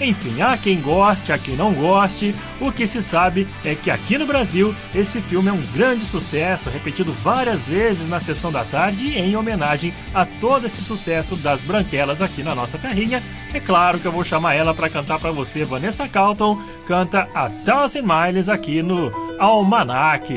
Enfim, 0.00 0.40
há 0.40 0.56
quem 0.56 0.80
goste, 0.80 1.30
há 1.30 1.36
quem 1.36 1.54
não 1.56 1.74
goste. 1.74 2.34
O 2.58 2.72
que 2.72 2.86
se 2.86 3.02
sabe 3.02 3.46
é 3.64 3.74
que 3.74 3.90
aqui 3.90 4.16
no 4.16 4.26
Brasil 4.26 4.74
esse 4.94 5.20
filme 5.20 5.50
é 5.50 5.52
um 5.52 5.62
grande 5.74 6.06
sucesso, 6.06 6.70
repetido 6.70 7.12
várias 7.12 7.68
vezes 7.68 8.08
na 8.08 8.18
sessão 8.18 8.50
da 8.50 8.64
tarde 8.64 9.18
em 9.18 9.36
homenagem 9.36 9.92
a 10.14 10.24
todo 10.24 10.64
esse 10.64 10.82
sucesso 10.82 11.36
das 11.36 11.62
branquelas 11.62 12.22
aqui 12.22 12.42
na 12.42 12.54
nossa 12.54 12.78
terrinha. 12.78 13.22
É 13.52 13.60
claro 13.60 13.98
que 13.98 14.06
eu 14.06 14.12
vou 14.12 14.24
chamar 14.24 14.54
ela 14.54 14.72
para 14.72 14.88
cantar 14.88 15.18
para 15.18 15.30
você, 15.30 15.64
Vanessa 15.64 16.08
Carlton, 16.08 16.58
canta 16.86 17.28
A 17.34 17.50
Thousand 17.50 18.04
Miles 18.04 18.48
aqui 18.48 18.82
no 18.82 19.12
Almanac. 19.38 20.32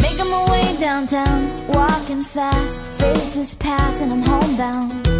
Making 0.00 0.30
my 0.30 0.48
way 0.48 0.76
downtown, 0.78 1.50
walking 1.74 2.22
fast, 2.22 2.80
faces 2.98 3.54
pass 3.56 4.00
and 4.00 4.12
I'm 4.12 4.22
homebound. 4.22 5.19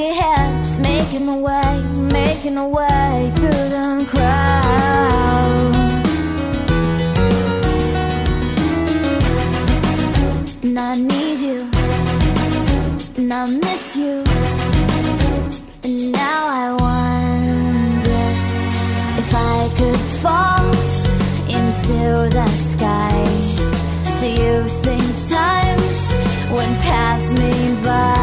Blankly 0.00 0.18
ahead, 0.18 0.64
just 0.64 0.80
making 0.80 1.26
my 1.26 1.36
way, 1.36 1.82
making 2.10 2.54
my 2.54 2.66
way 2.66 3.30
through 3.34 3.50
the 3.50 4.06
crowd. 4.08 5.74
And 10.62 10.78
I 10.78 10.96
need 10.96 11.40
you, 11.40 11.68
and 13.18 13.32
I 13.32 13.46
miss 13.46 13.96
you, 13.96 14.24
and 15.84 16.12
now 16.12 16.46
I 16.48 16.72
wonder 16.80 18.24
if 19.20 19.34
I 19.34 19.68
could 19.76 20.00
fall 20.22 20.66
into 21.58 22.30
the 22.36 22.46
sky. 22.46 23.24
Do 24.20 24.28
you 24.28 24.66
think 24.84 25.02
time 25.28 25.78
would 26.52 26.78
pass 26.88 27.30
me 27.32 27.82
by? 27.84 28.19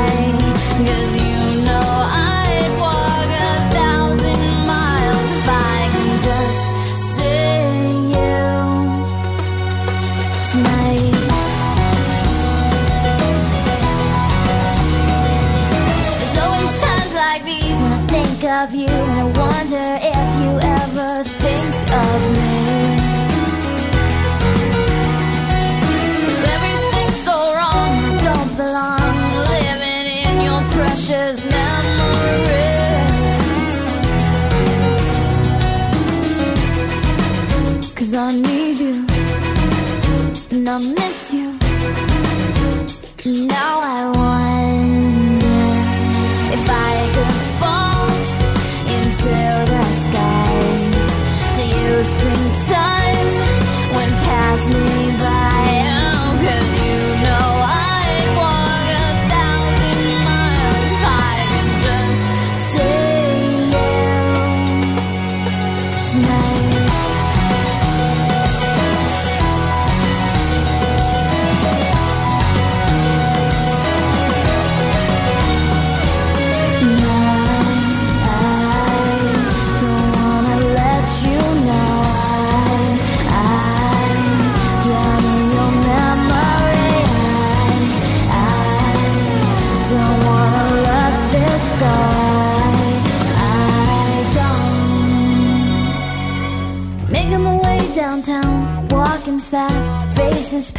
And 40.78 41.07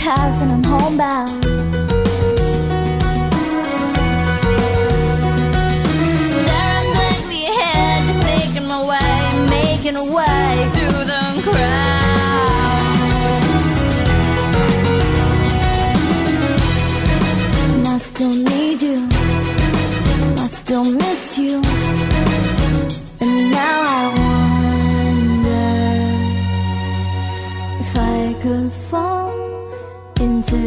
pass, 0.09 0.41
and 0.41 0.51
I'm 0.51 0.65
homebound. 0.65 1.38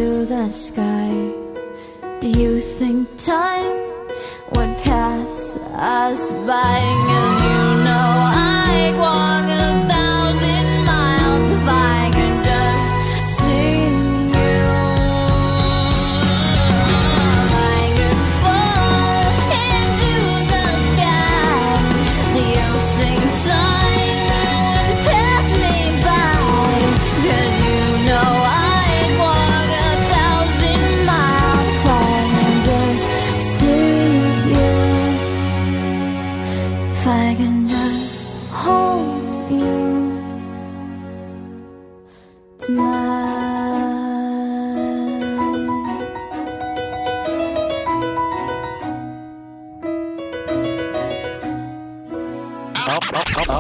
Into 0.02 0.26
the 0.26 0.50
sky. 0.50 1.12
Do 2.20 2.30
you 2.30 2.60
think 2.60 3.08
time 3.18 3.78
would 4.54 4.76
pass 4.84 5.56
us 5.74 6.34
by? 6.48 7.31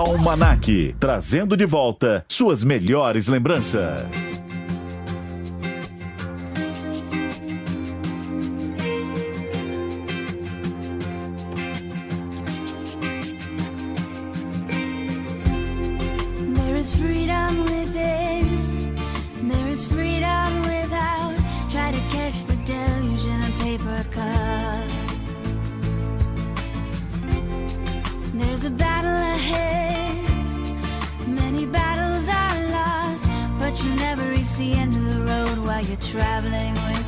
Almanac, 0.01 0.95
trazendo 0.99 1.55
de 1.55 1.65
volta 1.65 2.25
suas 2.27 2.63
melhores 2.63 3.27
lembranças. 3.27 4.40
you're 35.91 35.99
traveling 35.99 36.73
with 36.73 37.00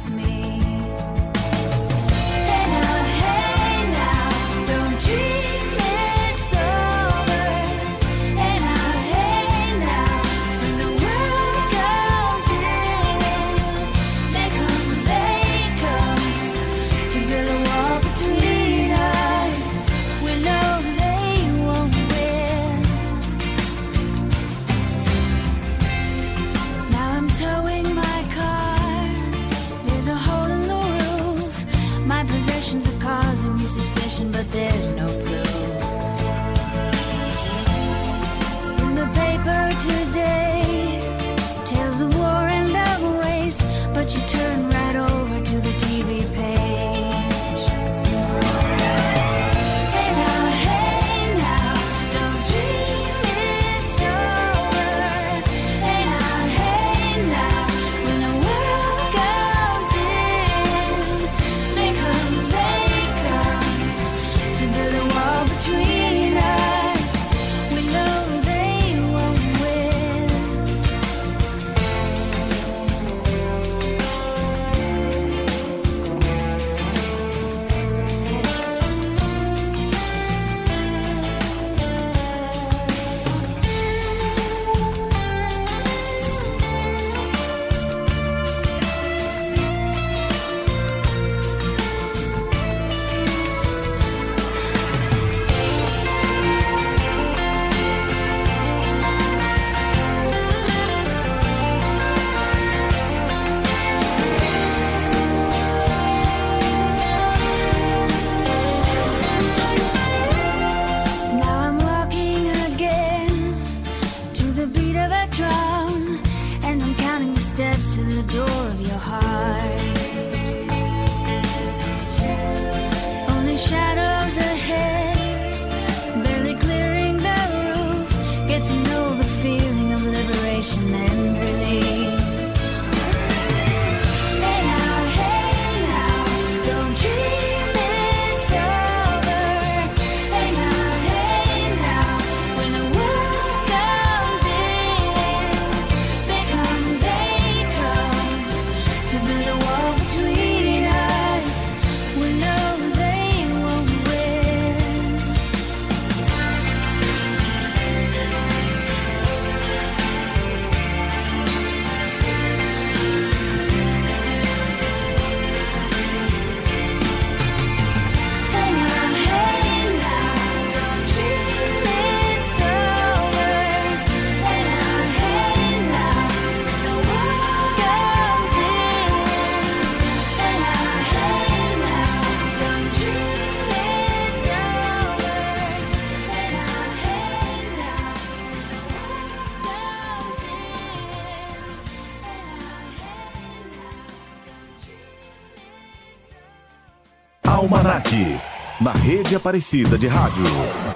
Aparecida 199.35 199.97
de 199.97 200.07
Rádio. 200.07 200.92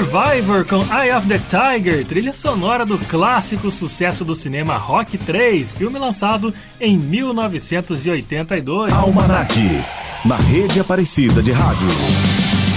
Survivor 0.00 0.64
com 0.64 0.78
Eye 0.96 1.14
of 1.14 1.28
the 1.28 1.38
Tiger, 1.38 2.06
trilha 2.06 2.32
sonora 2.32 2.86
do 2.86 2.96
clássico 2.96 3.70
sucesso 3.70 4.24
do 4.24 4.34
cinema 4.34 4.78
Rock 4.78 5.18
3, 5.18 5.74
filme 5.74 5.98
lançado 5.98 6.54
em 6.80 6.96
1982. 6.96 8.94
Almanac, 8.94 9.54
na 10.24 10.36
rede 10.36 10.80
Aparecida 10.80 11.42
de 11.42 11.52
Rádio. 11.52 11.88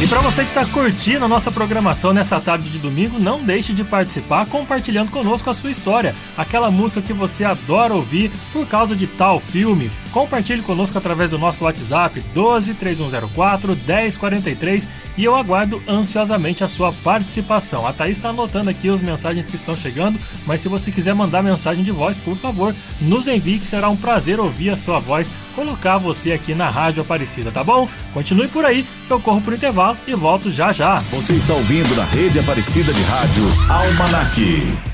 E 0.03 0.07
para 0.07 0.19
você 0.19 0.43
que 0.43 0.49
está 0.49 0.65
curtindo 0.65 1.24
a 1.24 1.30
nossa 1.30 1.49
programação 1.49 2.11
nessa 2.11 2.38
tarde 2.38 2.67
de 2.67 2.78
domingo, 2.78 3.17
não 3.19 3.41
deixe 3.41 3.71
de 3.71 3.86
participar 3.86 4.45
compartilhando 4.47 5.09
conosco 5.09 5.49
a 5.49 5.53
sua 5.53 5.71
história, 5.71 6.13
aquela 6.38 6.69
música 6.69 7.01
que 7.01 7.13
você 7.13 7.45
adora 7.45 7.93
ouvir 7.93 8.30
por 8.51 8.67
causa 8.67 8.97
de 8.97 9.07
tal 9.07 9.39
filme. 9.39 9.89
Compartilhe 10.11 10.61
conosco 10.61 10.97
através 10.97 11.30
do 11.30 11.39
nosso 11.39 11.63
WhatsApp 11.63 12.21
12 12.34 12.74
3104 12.74 13.78
1043 13.88 14.89
e 15.18 15.24
eu 15.24 15.36
aguardo 15.36 15.82
ansiosamente 15.88 16.64
a 16.64 16.68
sua 16.68 16.91
participação. 16.91 17.86
A 17.86 17.93
Thaís 17.93 18.18
está 18.18 18.30
anotando 18.30 18.70
aqui 18.70 18.89
as 18.89 19.01
mensagens 19.01 19.49
que 19.49 19.55
estão 19.55 19.76
chegando, 19.76 20.20
mas 20.45 20.61
se 20.61 20.70
você 20.70 20.91
quiser 20.91 21.14
mandar 21.14 21.41
mensagem 21.41 21.84
de 21.84 21.91
voz, 21.91 22.18
por 22.18 22.36
favor, 22.36 22.74
nos 23.01 23.28
envie 23.28 23.59
que 23.59 23.68
será 23.68 23.89
um 23.89 23.95
prazer 23.95 24.39
ouvir 24.39 24.70
a 24.70 24.78
sua 24.78 24.99
voz, 24.99 25.32
colocar 25.55 25.97
você 25.97 26.32
aqui 26.32 26.55
na 26.55 26.70
Rádio 26.70 27.01
Aparecida, 27.01 27.51
tá 27.51 27.64
bom? 27.64 27.88
Continue 28.14 28.47
por 28.47 28.66
aí 28.66 28.86
que 29.07 29.11
eu 29.11 29.20
corro 29.20 29.41
pro 29.41 29.55
intervalo 29.55 29.97
e 30.07 30.14
volto 30.14 30.49
já 30.49 30.72
já. 30.72 30.99
Você 31.11 31.34
está 31.34 31.53
ouvindo 31.53 31.95
na 31.95 32.05
rede 32.05 32.39
Aparecida 32.39 32.93
de 32.93 33.01
Rádio 33.03 33.43
Almanac. 33.70 34.93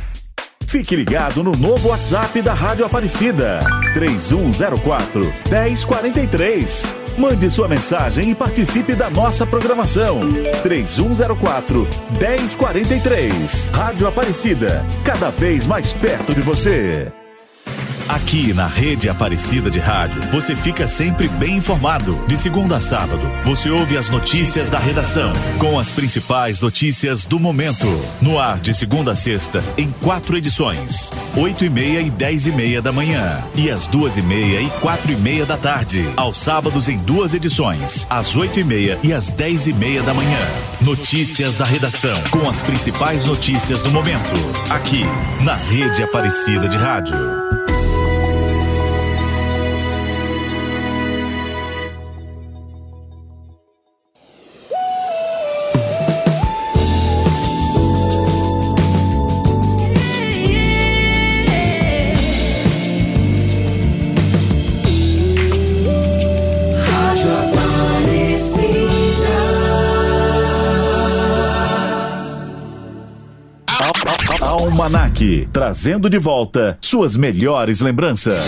Fique 0.69 0.95
ligado 0.95 1.43
no 1.43 1.51
novo 1.53 1.89
WhatsApp 1.89 2.43
da 2.43 2.53
Rádio 2.53 2.85
Aparecida. 2.85 3.59
3104 3.95 5.33
1043. 5.49 6.98
Mande 7.19 7.49
sua 7.49 7.67
mensagem 7.67 8.31
e 8.31 8.35
participe 8.35 8.95
da 8.95 9.09
nossa 9.09 9.45
programação. 9.45 10.21
3104 10.63 11.85
1043. 12.17 13.71
Rádio 13.73 14.07
Aparecida, 14.07 14.85
cada 15.03 15.29
vez 15.29 15.67
mais 15.67 15.91
perto 15.91 16.33
de 16.33 16.39
você. 16.39 17.11
Aqui 18.09 18.53
na 18.53 18.65
Rede 18.65 19.07
Aparecida 19.07 19.69
de 19.69 19.77
Rádio, 19.77 20.19
você 20.31 20.55
fica 20.55 20.87
sempre 20.87 21.27
bem 21.27 21.57
informado. 21.57 22.19
De 22.25 22.39
segunda 22.39 22.77
a 22.77 22.81
sábado, 22.81 23.21
você 23.45 23.69
ouve 23.69 23.99
as 23.99 24.09
notícias 24.09 24.67
da 24.67 24.79
redação, 24.79 25.31
com 25.59 25.77
as 25.77 25.91
principais 25.91 26.59
notícias 26.59 27.23
do 27.23 27.39
momento. 27.39 27.85
No 28.19 28.39
ar 28.39 28.57
de 28.57 28.73
segunda 28.73 29.11
a 29.11 29.15
sexta, 29.15 29.63
em 29.77 29.91
quatro 30.01 30.35
edições: 30.35 31.11
oito 31.37 31.63
e 31.63 31.69
meia 31.69 32.01
e 32.01 32.09
dez 32.09 32.47
e 32.47 32.51
meia 32.51 32.81
da 32.81 32.91
manhã, 32.91 33.43
e 33.53 33.69
às 33.69 33.87
duas 33.87 34.17
e 34.17 34.23
meia 34.23 34.59
e 34.59 34.69
quatro 34.81 35.11
e 35.11 35.15
meia 35.15 35.45
da 35.45 35.55
tarde. 35.55 36.03
Aos 36.17 36.37
sábados, 36.37 36.89
em 36.89 36.97
duas 36.97 37.35
edições, 37.35 38.07
às 38.09 38.35
oito 38.35 38.59
e 38.59 38.63
meia 38.63 38.97
e 39.03 39.13
às 39.13 39.29
dez 39.29 39.67
e 39.67 39.73
meia 39.73 40.01
da 40.01 40.15
manhã. 40.15 40.39
Notícias 40.81 41.55
da 41.55 41.65
redação, 41.65 42.19
com 42.31 42.49
as 42.49 42.63
principais 42.63 43.27
notícias 43.27 43.83
do 43.83 43.91
momento. 43.91 44.33
Aqui, 44.71 45.05
na 45.43 45.53
Rede 45.53 46.01
Aparecida 46.01 46.67
de 46.67 46.75
Rádio. 46.75 47.38
Trazendo 75.51 76.09
de 76.09 76.17
volta 76.17 76.77
suas 76.79 77.17
melhores 77.17 77.81
lembranças. 77.81 78.39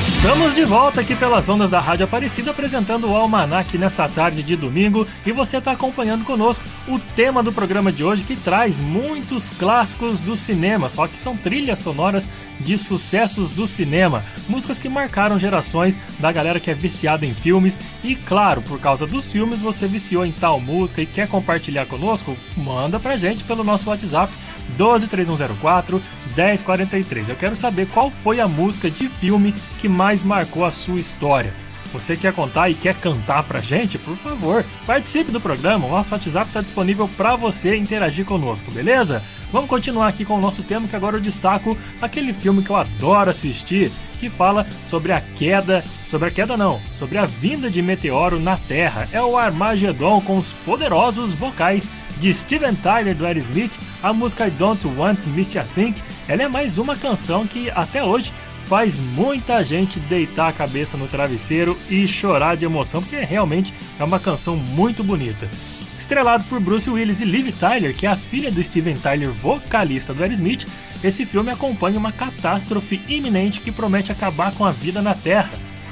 Estamos 0.00 0.56
de 0.56 0.64
volta 0.64 1.00
aqui 1.00 1.14
pelas 1.14 1.48
ondas 1.48 1.70
da 1.70 1.78
Rádio 1.78 2.06
Aparecida 2.06 2.50
apresentando 2.50 3.08
o 3.08 3.14
Almanac 3.14 3.78
nessa 3.78 4.08
tarde 4.08 4.42
de 4.42 4.56
domingo. 4.56 5.06
E 5.24 5.30
você 5.30 5.58
está 5.58 5.70
acompanhando 5.70 6.24
conosco 6.24 6.64
o 6.88 6.98
tema 6.98 7.40
do 7.40 7.52
programa 7.52 7.92
de 7.92 8.02
hoje 8.02 8.24
que 8.24 8.34
traz 8.34 8.80
muitos 8.80 9.50
clássicos 9.50 10.18
do 10.18 10.34
cinema, 10.34 10.88
só 10.88 11.06
que 11.06 11.16
são 11.16 11.36
trilhas 11.36 11.78
sonoras 11.78 12.28
de 12.58 12.76
sucessos 12.76 13.52
do 13.52 13.64
cinema, 13.64 14.24
músicas 14.48 14.80
que 14.80 14.88
marcaram 14.88 15.38
gerações 15.38 16.00
da 16.18 16.32
galera 16.32 16.58
que 16.58 16.70
é 16.70 16.74
viciada 16.74 17.24
em 17.24 17.32
filmes. 17.32 17.78
E 18.02 18.16
claro, 18.16 18.60
por 18.60 18.80
causa 18.80 19.06
dos 19.06 19.26
filmes 19.26 19.60
você 19.60 19.86
viciou 19.86 20.26
em 20.26 20.32
tal 20.32 20.60
música 20.60 21.00
e 21.00 21.06
quer 21.06 21.28
compartilhar 21.28 21.86
conosco, 21.86 22.36
manda 22.56 22.98
pra 22.98 23.16
gente 23.16 23.44
pelo 23.44 23.62
nosso 23.62 23.88
WhatsApp 23.88 24.32
123104 24.78 26.02
1043. 26.36 27.28
Eu 27.28 27.36
quero 27.36 27.56
saber 27.56 27.86
qual 27.88 28.10
foi 28.10 28.40
a 28.40 28.48
música 28.48 28.90
de 28.90 29.08
filme 29.08 29.54
que 29.80 29.88
mais 29.88 30.22
marcou 30.22 30.64
a 30.64 30.70
sua 30.70 30.98
história. 30.98 31.52
Você 31.92 32.16
quer 32.16 32.32
contar 32.32 32.70
e 32.70 32.74
quer 32.74 32.94
cantar 32.94 33.42
pra 33.42 33.60
gente? 33.60 33.98
Por 33.98 34.16
favor, 34.16 34.64
participe 34.86 35.30
do 35.30 35.40
programa. 35.40 35.86
O 35.86 35.90
nosso 35.90 36.14
WhatsApp 36.14 36.46
está 36.48 36.62
disponível 36.62 37.06
para 37.16 37.36
você 37.36 37.76
interagir 37.76 38.24
conosco, 38.24 38.70
beleza? 38.70 39.22
Vamos 39.52 39.68
continuar 39.68 40.08
aqui 40.08 40.24
com 40.24 40.38
o 40.38 40.40
nosso 40.40 40.62
tema 40.62 40.88
que 40.88 40.96
agora 40.96 41.18
eu 41.18 41.20
destaco 41.20 41.76
aquele 42.00 42.32
filme 42.32 42.62
que 42.62 42.70
eu 42.70 42.76
adoro 42.76 43.28
assistir, 43.28 43.92
que 44.18 44.30
fala 44.30 44.66
sobre 44.82 45.12
a 45.12 45.20
queda, 45.20 45.84
sobre 46.08 46.28
a 46.28 46.30
queda 46.30 46.56
não, 46.56 46.80
sobre 46.92 47.18
a 47.18 47.26
vinda 47.26 47.70
de 47.70 47.82
meteoro 47.82 48.40
na 48.40 48.56
Terra. 48.56 49.06
É 49.12 49.20
o 49.20 49.36
Armageddon 49.36 50.22
com 50.22 50.38
os 50.38 50.50
poderosos 50.50 51.34
vocais 51.34 51.90
de 52.22 52.32
Steven 52.32 52.76
Tyler 52.76 53.16
do 53.16 53.26
Aerosmith, 53.26 53.76
a 54.00 54.12
música 54.12 54.46
I 54.46 54.50
Don't 54.52 54.86
Want 54.96 55.26
Miss 55.34 55.56
a 55.56 55.64
Think. 55.64 56.00
Ela 56.28 56.44
é 56.44 56.48
mais 56.48 56.78
uma 56.78 56.96
canção 56.96 57.44
que 57.44 57.68
até 57.72 58.04
hoje 58.04 58.32
faz 58.66 59.00
muita 59.00 59.64
gente 59.64 59.98
deitar 59.98 60.48
a 60.48 60.52
cabeça 60.52 60.96
no 60.96 61.08
travesseiro 61.08 61.76
e 61.90 62.06
chorar 62.06 62.56
de 62.56 62.64
emoção, 62.64 63.02
porque 63.02 63.16
realmente 63.16 63.74
é 63.98 64.04
uma 64.04 64.20
canção 64.20 64.56
muito 64.56 65.02
bonita. 65.02 65.50
Estrelado 65.98 66.44
por 66.44 66.60
Bruce 66.60 66.88
Willis 66.88 67.20
e 67.20 67.24
Liv 67.24 67.50
Tyler, 67.58 67.92
que 67.92 68.06
é 68.06 68.10
a 68.10 68.16
filha 68.16 68.52
do 68.52 68.62
Steven 68.62 68.94
Tyler, 68.94 69.32
vocalista 69.32 70.14
do 70.14 70.22
Aerosmith, 70.22 70.64
esse 71.02 71.26
filme 71.26 71.50
acompanha 71.50 71.98
uma 71.98 72.12
catástrofe 72.12 73.02
iminente 73.08 73.60
que 73.60 73.72
promete 73.72 74.12
acabar 74.12 74.52
com 74.52 74.64
a 74.64 74.70
vida 74.70 75.02
na 75.02 75.12
Terra. 75.12 75.50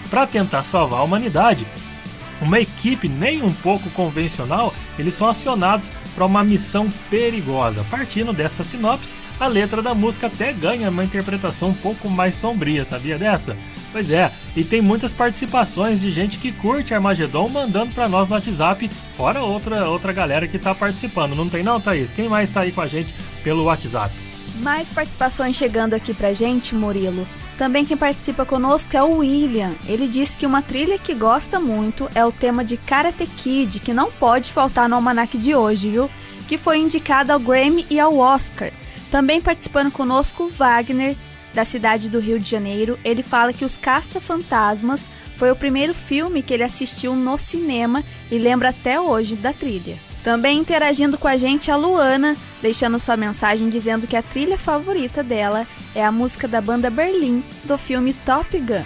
Para 0.09 0.29
tentar 0.29 0.63
salvar 0.63 1.01
a 1.01 1.03
humanidade, 1.03 1.67
uma 2.41 2.61
equipe 2.61 3.09
nem 3.09 3.43
um 3.43 3.53
pouco 3.53 3.89
convencional, 3.91 4.75
eles 4.99 5.15
são 5.15 5.29
acionados 5.29 5.91
para 6.15 6.25
uma 6.25 6.43
missão 6.45 6.89
perigosa. 7.11 7.85
Partindo 7.91 8.33
dessa 8.33 8.63
sinopse, 8.63 9.15
a 9.39 9.47
letra 9.47 9.83
da 9.83 9.95
música 9.95 10.27
até 10.27 10.53
ganha 10.53 10.91
uma 10.91 11.05
interpretação 11.05 11.71
um 11.71 11.75
pouco 11.75 12.09
mais 12.09 12.35
sombria, 12.35 12.85
sabia 12.85 13.19
dessa? 13.19 13.57
Pois 13.93 14.11
é, 14.11 14.31
e 14.55 14.63
tem 14.63 14.81
muitas 14.81 15.13
participações 15.13 16.01
de 16.01 16.11
gente 16.11 16.39
que 16.39 16.53
curte 16.53 16.95
Armagedon 16.95 17.49
mandando 17.49 17.93
para 17.95 18.09
nós 18.09 18.29
no 18.29 18.35
WhatsApp, 18.35 18.89
fora 19.17 19.43
outra 19.43 19.89
outra 19.89 20.13
galera 20.13 20.47
que 20.47 20.59
tá 20.59 20.75
participando. 20.75 21.35
Não 21.35 21.49
tem 21.49 21.63
não, 21.63 21.81
Thaís? 21.81 22.13
Quem 22.13 22.29
mais 22.29 22.49
tá 22.49 22.61
aí 22.61 22.73
com 22.73 22.81
a 22.81 22.87
gente 22.87 23.15
pelo 23.43 23.65
WhatsApp? 23.65 24.15
Mais 24.61 24.89
participações 24.89 25.57
chegando 25.57 25.95
aqui 25.95 26.13
pra 26.15 26.33
gente, 26.33 26.75
Murilo. 26.75 27.27
Também 27.61 27.85
quem 27.85 27.95
participa 27.95 28.47
conosco 28.47 28.97
é 28.97 29.03
o 29.03 29.19
William. 29.19 29.75
Ele 29.87 30.09
diz 30.09 30.35
que 30.35 30.47
uma 30.47 30.63
trilha 30.63 30.99
que 30.99 31.13
gosta 31.13 31.61
muito 31.61 32.09
é 32.15 32.25
o 32.25 32.33
tema 32.33 32.65
de 32.65 32.79
Karate 32.79 33.27
Kid, 33.27 33.81
que 33.81 33.93
não 33.93 34.11
pode 34.11 34.51
faltar 34.51 34.89
no 34.89 34.95
almanac 34.95 35.37
de 35.37 35.55
hoje, 35.55 35.91
viu? 35.91 36.11
Que 36.49 36.57
foi 36.57 36.79
indicado 36.79 37.31
ao 37.31 37.39
Grammy 37.39 37.85
e 37.91 38.01
ao 38.01 38.17
Oscar. 38.17 38.73
Também 39.11 39.43
participando 39.43 39.93
conosco 39.93 40.49
Wagner, 40.49 41.15
da 41.53 41.63
cidade 41.63 42.09
do 42.09 42.19
Rio 42.19 42.41
de 42.41 42.49
Janeiro. 42.49 42.99
Ele 43.05 43.23
fala 43.23 43.53
que 43.53 43.67
Os 43.67 43.77
Caça-Fantasmas 43.77 45.05
foi 45.37 45.51
o 45.51 45.57
primeiro 45.57 45.93
filme 45.93 46.43
que 46.43 46.55
ele 46.55 46.65
assistiu 46.65 47.15
no 47.15 47.37
cinema 47.37 48.03
e 48.31 48.39
lembra 48.39 48.71
até 48.71 48.99
hoje 48.99 49.37
da 49.37 49.53
trilha. 49.53 49.99
Também 50.23 50.59
interagindo 50.59 51.17
com 51.17 51.27
a 51.27 51.37
gente 51.37 51.71
a 51.71 51.77
Luana, 51.77 52.37
deixando 52.61 53.01
sua 53.01 53.17
mensagem 53.17 53.71
dizendo 53.71 54.07
que 54.07 54.17
a 54.17 54.23
trilha 54.23 54.59
favorita 54.59 55.23
dela 55.23 55.67
é 55.95 56.05
a 56.05 56.13
música 56.13 56.47
da 56.47 56.61
banda 56.61 56.91
Berlim 56.91 57.43
do 57.65 57.79
filme 57.79 58.13
Top 58.13 58.59
Gun. 58.59 58.85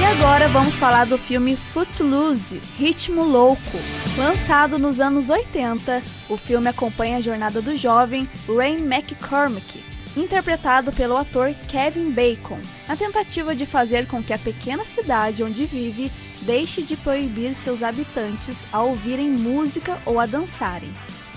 E 0.00 0.04
agora 0.04 0.48
vamos 0.48 0.76
falar 0.76 1.06
do 1.06 1.18
filme 1.18 1.56
Footloose, 1.56 2.60
Ritmo 2.76 3.24
Louco. 3.24 3.78
Lançado 4.16 4.78
nos 4.78 5.00
anos 5.00 5.28
80, 5.28 6.02
o 6.28 6.36
filme 6.36 6.68
acompanha 6.68 7.18
a 7.18 7.20
jornada 7.20 7.60
do 7.60 7.76
jovem 7.76 8.28
Rain 8.48 8.78
McCormick, 8.78 9.82
interpretado 10.20 10.92
pelo 10.92 11.16
ator 11.16 11.54
Kevin 11.68 12.10
Bacon, 12.10 12.60
na 12.86 12.96
tentativa 12.96 13.54
de 13.54 13.66
fazer 13.66 14.06
com 14.06 14.22
que 14.22 14.32
a 14.32 14.38
pequena 14.38 14.84
cidade 14.84 15.42
onde 15.42 15.64
vive 15.64 16.10
deixe 16.42 16.82
de 16.82 16.96
proibir 16.96 17.54
seus 17.54 17.82
habitantes 17.82 18.64
a 18.72 18.82
ouvirem 18.82 19.30
música 19.30 19.98
ou 20.04 20.18
a 20.20 20.26
dançarem. 20.26 20.90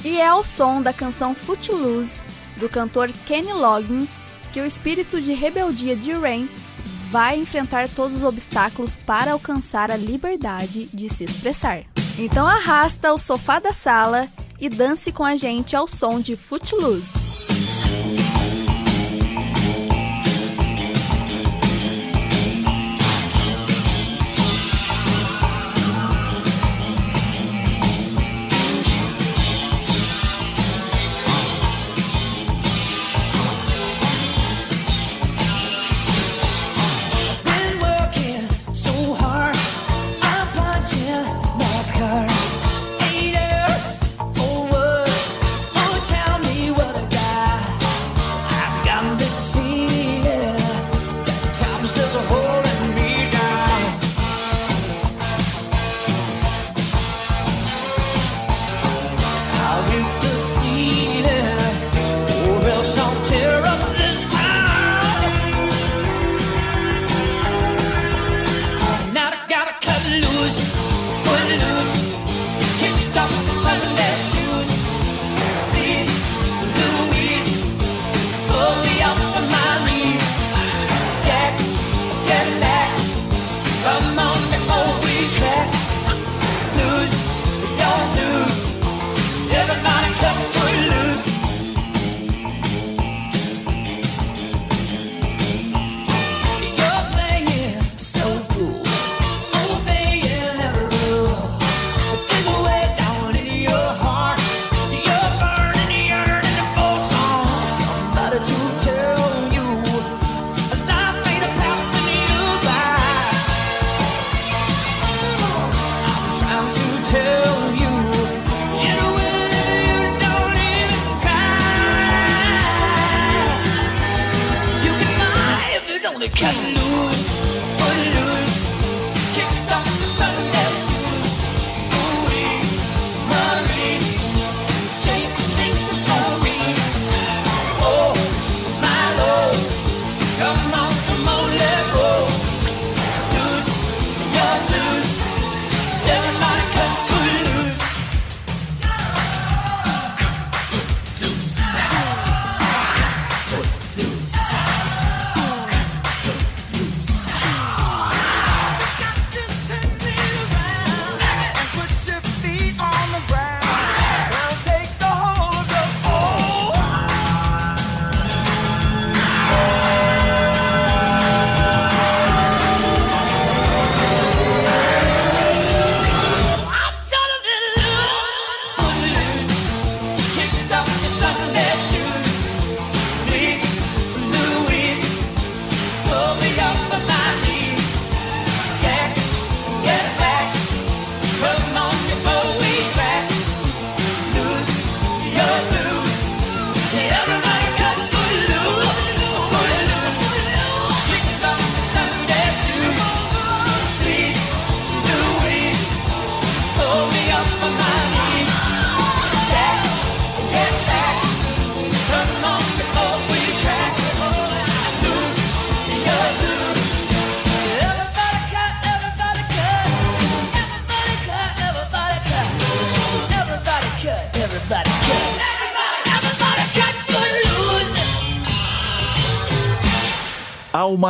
E 0.04 0.18
é 0.20 0.28
ao 0.28 0.44
som 0.44 0.82
da 0.82 0.94
canção 0.94 1.36
Footloose, 1.36 2.22
do 2.58 2.68
cantor 2.68 3.12
Kenny 3.26 3.54
Loggins, 3.54 4.20
que 4.52 4.60
o 4.60 4.66
espírito 4.66 5.22
de 5.22 5.34
rebeldia 5.34 5.96
de 5.96 6.12
Rain 6.14 6.50
vai 7.10 7.38
enfrentar 7.38 7.90
todos 7.90 8.18
os 8.18 8.24
obstáculos 8.24 8.96
para 8.96 9.34
alcançar 9.34 9.92
a 9.92 9.98
liberdade 9.98 10.90
de 10.94 11.10
se 11.10 11.24
expressar. 11.24 11.84
Então 12.18 12.48
arrasta 12.48 13.14
o 13.14 13.18
sofá 13.18 13.60
da 13.60 13.74
sala 13.74 14.28
e 14.60 14.70
dance 14.70 15.12
com 15.12 15.24
a 15.24 15.36
gente 15.36 15.76
ao 15.76 15.88
som 15.88 16.20
de 16.20 16.36
Footloose. 16.36 17.21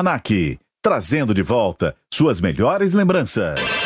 Almanac, 0.02 0.58
trazendo 0.82 1.32
de 1.32 1.44
volta 1.44 1.96
suas 2.12 2.42
melhores 2.42 2.94
lembranças. 2.94 3.81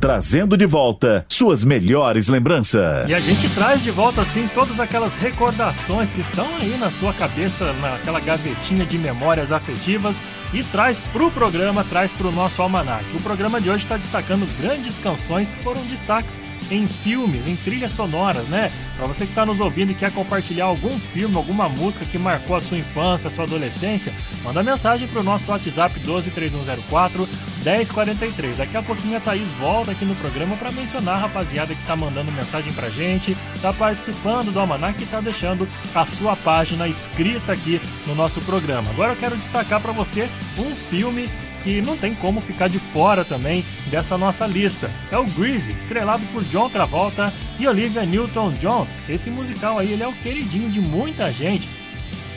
Trazendo 0.00 0.56
de 0.56 0.66
volta 0.66 1.24
suas 1.28 1.64
melhores 1.64 2.28
lembranças. 2.28 3.08
E 3.08 3.14
a 3.14 3.20
gente 3.20 3.48
traz 3.50 3.80
de 3.80 3.90
volta, 3.90 4.20
assim, 4.20 4.48
todas 4.52 4.80
aquelas 4.80 5.16
recordações 5.16 6.12
que 6.12 6.20
estão 6.20 6.46
aí 6.56 6.76
na 6.76 6.90
sua 6.90 7.12
cabeça, 7.12 7.72
naquela 7.74 8.18
gavetinha 8.18 8.84
de 8.84 8.98
memórias 8.98 9.52
afetivas 9.52 10.20
e 10.52 10.64
traz 10.64 11.04
pro 11.04 11.30
programa, 11.30 11.84
traz 11.84 12.12
pro 12.12 12.32
nosso 12.32 12.60
almanac. 12.60 13.04
O 13.14 13.22
programa 13.22 13.60
de 13.60 13.70
hoje 13.70 13.84
está 13.84 13.96
destacando 13.96 14.44
grandes 14.60 14.98
canções 14.98 15.52
que 15.52 15.62
foram 15.62 15.82
destaques 15.84 16.40
em 16.70 16.86
filmes, 16.86 17.46
em 17.46 17.56
trilhas 17.56 17.92
sonoras, 17.92 18.48
né? 18.48 18.70
Para 18.96 19.06
você 19.06 19.24
que 19.24 19.32
está 19.32 19.44
nos 19.44 19.60
ouvindo 19.60 19.92
e 19.92 19.94
quer 19.94 20.12
compartilhar 20.12 20.66
algum 20.66 20.98
filme, 20.98 21.36
alguma 21.36 21.68
música 21.68 22.04
que 22.04 22.18
marcou 22.18 22.56
a 22.56 22.60
sua 22.60 22.78
infância, 22.78 23.28
a 23.28 23.30
sua 23.30 23.44
adolescência, 23.44 24.12
manda 24.42 24.62
mensagem 24.62 25.06
pro 25.08 25.22
nosso 25.22 25.50
WhatsApp 25.50 25.98
123104 26.00 27.28
1043. 27.64 28.58
Daqui 28.58 28.76
a 28.76 28.82
pouquinho 28.82 29.16
a 29.16 29.20
Thaís 29.20 29.48
volta 29.52 29.92
aqui 29.92 30.04
no 30.04 30.14
programa 30.16 30.56
para 30.56 30.70
mencionar 30.70 31.16
a 31.16 31.18
rapaziada 31.18 31.74
que 31.74 31.86
tá 31.86 31.96
mandando 31.96 32.32
mensagem 32.32 32.72
pra 32.72 32.88
gente, 32.88 33.36
tá 33.60 33.72
participando 33.72 34.52
do 34.52 34.60
Almanac 34.60 35.02
e 35.02 35.06
tá 35.06 35.20
deixando 35.20 35.68
a 35.94 36.04
sua 36.04 36.36
página 36.36 36.88
escrita 36.88 37.52
aqui 37.52 37.80
no 38.06 38.14
nosso 38.14 38.40
programa. 38.42 38.90
Agora 38.90 39.12
eu 39.12 39.16
quero 39.16 39.36
destacar 39.36 39.80
para 39.80 39.92
você 39.92 40.28
um 40.58 40.74
filme 40.74 41.28
que 41.62 41.82
não 41.82 41.96
tem 41.96 42.14
como 42.14 42.40
ficar 42.40 42.68
de 42.68 42.78
fora 42.78 43.24
também 43.24 43.64
dessa 43.86 44.16
nossa 44.16 44.46
lista. 44.46 44.90
É 45.10 45.18
o 45.18 45.24
Greasy, 45.24 45.72
estrelado 45.72 46.22
por 46.32 46.42
John 46.44 46.70
Travolta 46.70 47.32
e 47.58 47.68
Olivia 47.68 48.04
Newton-John. 48.04 48.86
Esse 49.08 49.30
musical 49.30 49.78
aí 49.78 49.92
ele 49.92 50.02
é 50.02 50.08
o 50.08 50.12
queridinho 50.12 50.70
de 50.70 50.80
muita 50.80 51.30
gente 51.30 51.68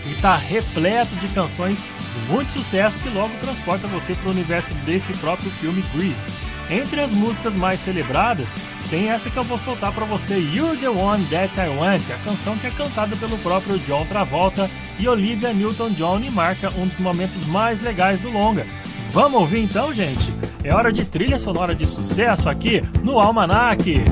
e 0.05 0.13
tá 0.15 0.35
repleto 0.35 1.15
de 1.15 1.27
canções 1.29 1.79
muito 2.29 2.53
sucesso 2.53 2.99
que 2.99 3.09
logo 3.09 3.33
transporta 3.39 3.87
você 3.87 4.13
para 4.15 4.27
o 4.27 4.31
universo 4.31 4.73
desse 4.85 5.13
próprio 5.13 5.51
filme 5.51 5.83
Grease. 5.93 6.27
Entre 6.69 7.01
as 7.01 7.11
músicas 7.11 7.55
mais 7.55 7.79
celebradas, 7.79 8.53
tem 8.89 9.09
essa 9.09 9.29
que 9.29 9.37
eu 9.37 9.43
vou 9.43 9.57
soltar 9.57 9.91
para 9.91 10.05
você, 10.05 10.35
You're 10.35 10.77
the 10.77 10.89
One 10.89 11.23
That 11.25 11.59
I 11.59 11.67
Want, 11.67 12.09
a 12.09 12.29
canção 12.29 12.57
que 12.57 12.67
é 12.67 12.71
cantada 12.71 13.15
pelo 13.15 13.37
próprio 13.39 13.77
John 13.79 14.05
Travolta 14.05 14.69
e 14.97 15.07
Olivia 15.07 15.53
Newton-John 15.53 16.19
e 16.21 16.29
marca 16.29 16.71
um 16.77 16.87
dos 16.87 16.99
momentos 16.99 17.45
mais 17.47 17.81
legais 17.81 18.19
do 18.19 18.31
longa. 18.31 18.65
Vamos 19.11 19.41
ouvir 19.41 19.61
então, 19.61 19.93
gente? 19.93 20.33
É 20.63 20.73
hora 20.73 20.91
de 20.91 21.05
trilha 21.05 21.37
sonora 21.37 21.75
de 21.75 21.85
sucesso 21.85 22.49
aqui 22.49 22.81
no 23.03 23.19
Almanac. 23.19 24.03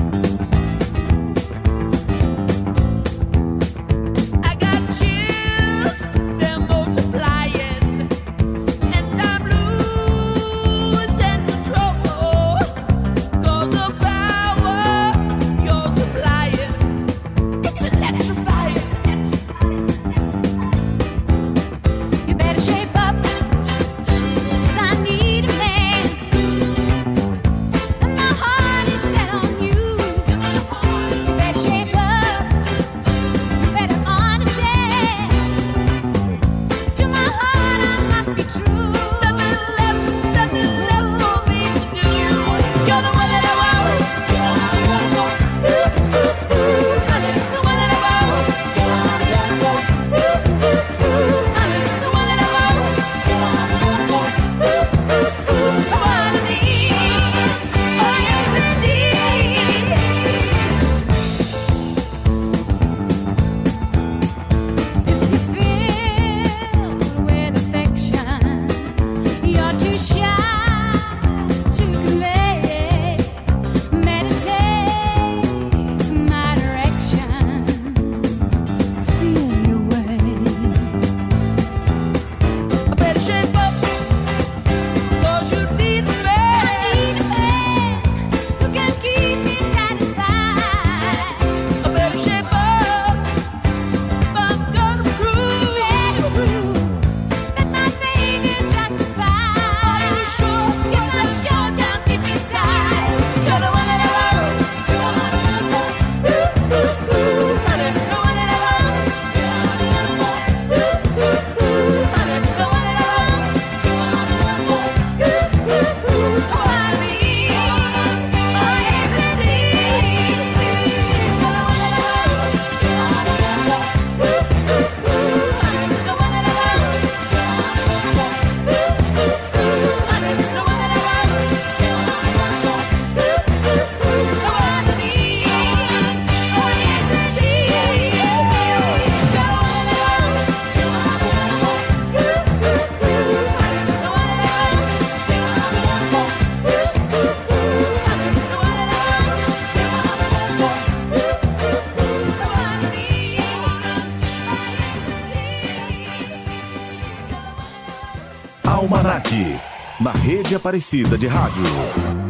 Aparecida 160.62 161.18
de 161.18 161.26
Rádio. 161.26 162.21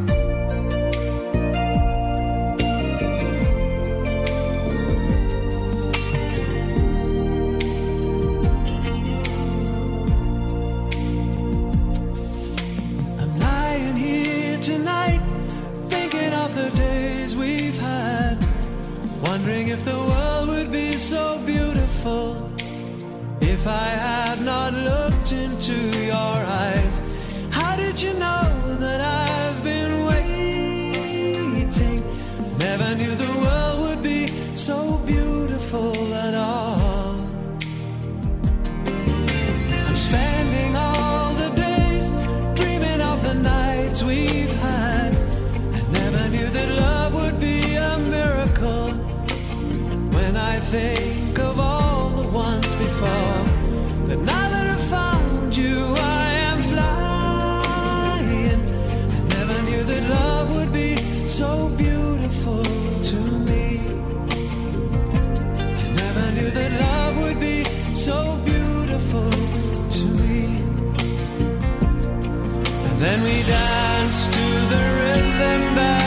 Then 73.03 73.21
we 73.25 73.43
dance 73.43 74.29
to 74.29 74.45
the 74.71 74.83
rhythm 74.95 75.75
that 75.75 76.02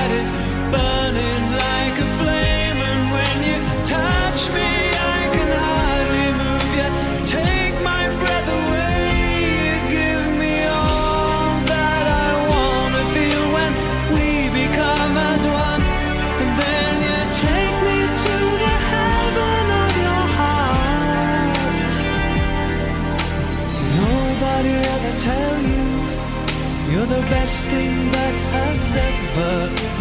best 27.29 27.65
thing 27.65 28.11
that 28.11 28.35
has 28.53 28.95
ever 28.95 29.94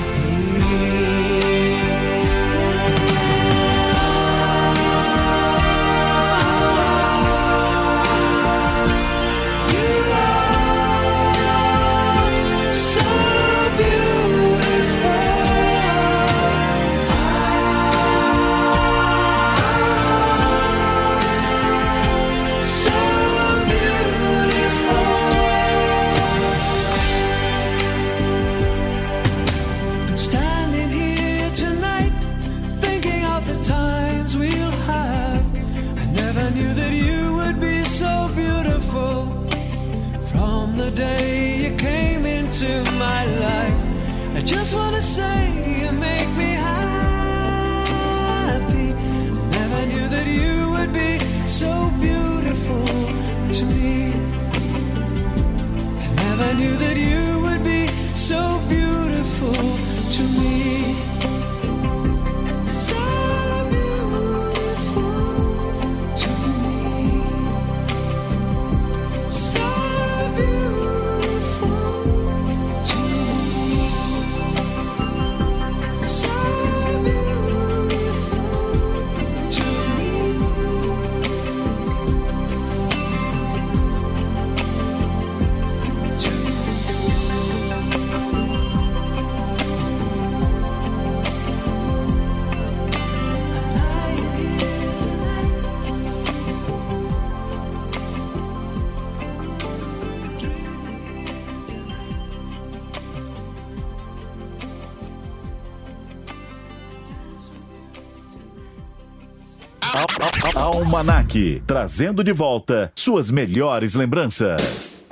Trazendo 111.66 112.22
de 112.22 112.32
volta 112.32 112.92
suas 112.94 113.30
melhores 113.30 113.94
lembranças. 113.96 115.03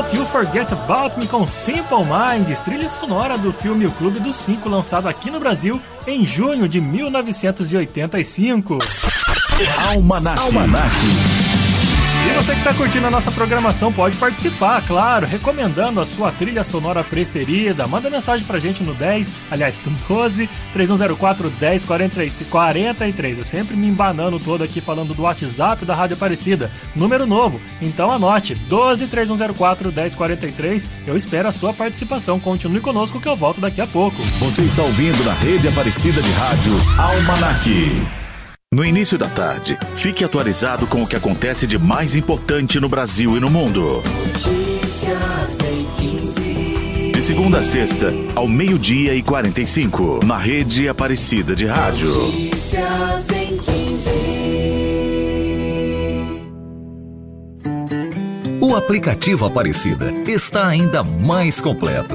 Don't 0.00 0.16
You 0.16 0.24
Forget 0.24 0.72
About 0.72 1.18
Me 1.18 1.26
com 1.26 1.46
Simple 1.46 2.06
Minds, 2.06 2.60
trilha 2.62 2.88
sonora 2.88 3.36
do 3.36 3.52
filme 3.52 3.84
O 3.84 3.90
Clube 3.90 4.18
dos 4.18 4.34
Cinco, 4.34 4.66
lançado 4.66 5.06
aqui 5.06 5.30
no 5.30 5.38
Brasil 5.38 5.78
em 6.06 6.24
junho 6.24 6.66
de 6.66 6.80
1985. 6.80 8.78
Almanac. 9.90 10.38
Almanac. 10.38 11.49
E 12.26 12.32
você 12.32 12.52
que 12.52 12.58
está 12.58 12.74
curtindo 12.74 13.06
a 13.06 13.10
nossa 13.10 13.32
programação 13.32 13.90
pode 13.90 14.16
participar, 14.18 14.82
claro, 14.86 15.26
recomendando 15.26 16.00
a 16.00 16.06
sua 16.06 16.30
trilha 16.30 16.62
sonora 16.62 17.02
preferida. 17.02 17.86
Manda 17.86 18.10
mensagem 18.10 18.46
pra 18.46 18.58
gente 18.58 18.82
no 18.82 18.92
10, 18.94 19.32
aliás, 19.50 19.80
no 19.84 19.90
12 20.06 20.48
3104 20.72 21.50
1043. 21.58 23.38
Eu 23.38 23.44
sempre 23.44 23.74
me 23.74 23.86
embanando 23.86 24.38
todo 24.38 24.62
aqui 24.62 24.82
falando 24.82 25.14
do 25.14 25.22
WhatsApp 25.22 25.84
da 25.86 25.94
Rádio 25.94 26.16
Aparecida. 26.16 26.70
Número 26.94 27.26
novo, 27.26 27.58
então 27.80 28.12
anote: 28.12 28.54
12 28.54 29.06
3104 29.06 29.90
1043. 29.90 30.88
Eu 31.06 31.16
espero 31.16 31.48
a 31.48 31.52
sua 31.52 31.72
participação. 31.72 32.38
Continue 32.38 32.80
conosco 32.80 33.18
que 33.18 33.28
eu 33.28 33.36
volto 33.36 33.62
daqui 33.62 33.80
a 33.80 33.86
pouco. 33.86 34.20
Você 34.40 34.62
está 34.62 34.82
ouvindo 34.82 35.24
na 35.24 35.32
rede 35.32 35.68
Aparecida 35.68 36.20
de 36.20 36.30
Rádio 36.32 36.72
Almanac. 36.98 38.19
No 38.72 38.84
início 38.84 39.18
da 39.18 39.28
tarde, 39.28 39.76
fique 39.96 40.22
atualizado 40.24 40.86
com 40.86 41.02
o 41.02 41.06
que 41.06 41.16
acontece 41.16 41.66
de 41.66 41.76
mais 41.76 42.14
importante 42.14 42.78
no 42.78 42.88
Brasil 42.88 43.36
e 43.36 43.40
no 43.40 43.50
mundo. 43.50 44.00
Notícias 44.06 45.58
em 45.62 45.84
15. 45.98 47.10
De 47.12 47.20
segunda 47.20 47.58
a 47.58 47.64
sexta, 47.64 48.12
ao 48.36 48.46
meio-dia 48.46 49.12
e 49.12 49.24
45, 49.24 50.24
na 50.24 50.38
rede 50.38 50.88
Aparecida 50.88 51.56
de 51.56 51.66
Rádio. 51.66 52.06
Notícias 52.16 53.30
em 53.30 53.58
15. 53.58 54.10
O 58.60 58.76
aplicativo 58.76 59.46
Aparecida 59.46 60.12
está 60.28 60.68
ainda 60.68 61.02
mais 61.02 61.60
completo. 61.60 62.14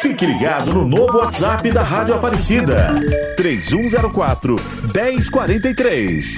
Fique 0.00 0.24
ligado 0.24 0.72
no 0.72 0.86
novo 0.86 1.18
WhatsApp 1.18 1.72
da 1.72 1.82
Rádio 1.82 2.14
Aparecida. 2.14 3.00
3104 3.36 4.56
1043. 4.94 6.36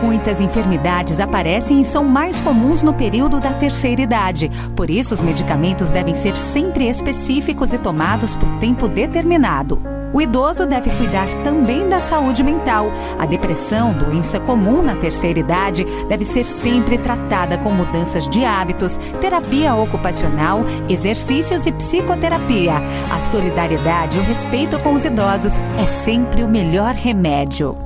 Muitas 0.00 0.40
enfermidades 0.40 1.18
aparecem 1.18 1.80
e 1.80 1.84
são 1.84 2.04
mais 2.04 2.40
comuns 2.40 2.84
no 2.84 2.94
período 2.94 3.40
da 3.40 3.52
terceira 3.52 4.00
idade. 4.00 4.48
Por 4.76 4.88
isso, 4.88 5.12
os 5.12 5.20
medicamentos 5.20 5.90
devem 5.90 6.14
ser 6.14 6.36
sempre 6.36 6.88
específicos 6.88 7.72
e 7.72 7.78
tomados 7.78 8.36
por 8.36 8.48
tempo 8.60 8.86
determinado. 8.86 9.95
O 10.12 10.20
idoso 10.20 10.66
deve 10.66 10.90
cuidar 10.90 11.28
também 11.42 11.88
da 11.88 11.98
saúde 11.98 12.42
mental. 12.42 12.90
A 13.18 13.26
depressão, 13.26 13.92
doença 13.92 14.40
comum 14.40 14.82
na 14.82 14.96
terceira 14.96 15.38
idade, 15.38 15.84
deve 16.08 16.24
ser 16.24 16.46
sempre 16.46 16.98
tratada 16.98 17.58
com 17.58 17.70
mudanças 17.70 18.28
de 18.28 18.44
hábitos, 18.44 18.98
terapia 19.20 19.74
ocupacional, 19.74 20.64
exercícios 20.88 21.66
e 21.66 21.72
psicoterapia. 21.72 22.74
A 23.10 23.20
solidariedade 23.20 24.16
e 24.16 24.20
o 24.20 24.24
respeito 24.24 24.78
com 24.80 24.94
os 24.94 25.04
idosos 25.04 25.58
é 25.78 25.86
sempre 25.86 26.42
o 26.42 26.48
melhor 26.48 26.94
remédio. 26.94 27.85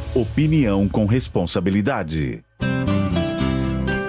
Opinião 0.13 0.89
com 0.89 1.05
responsabilidade. 1.05 2.43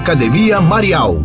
Academia 0.00 0.62
Marial. 0.62 1.22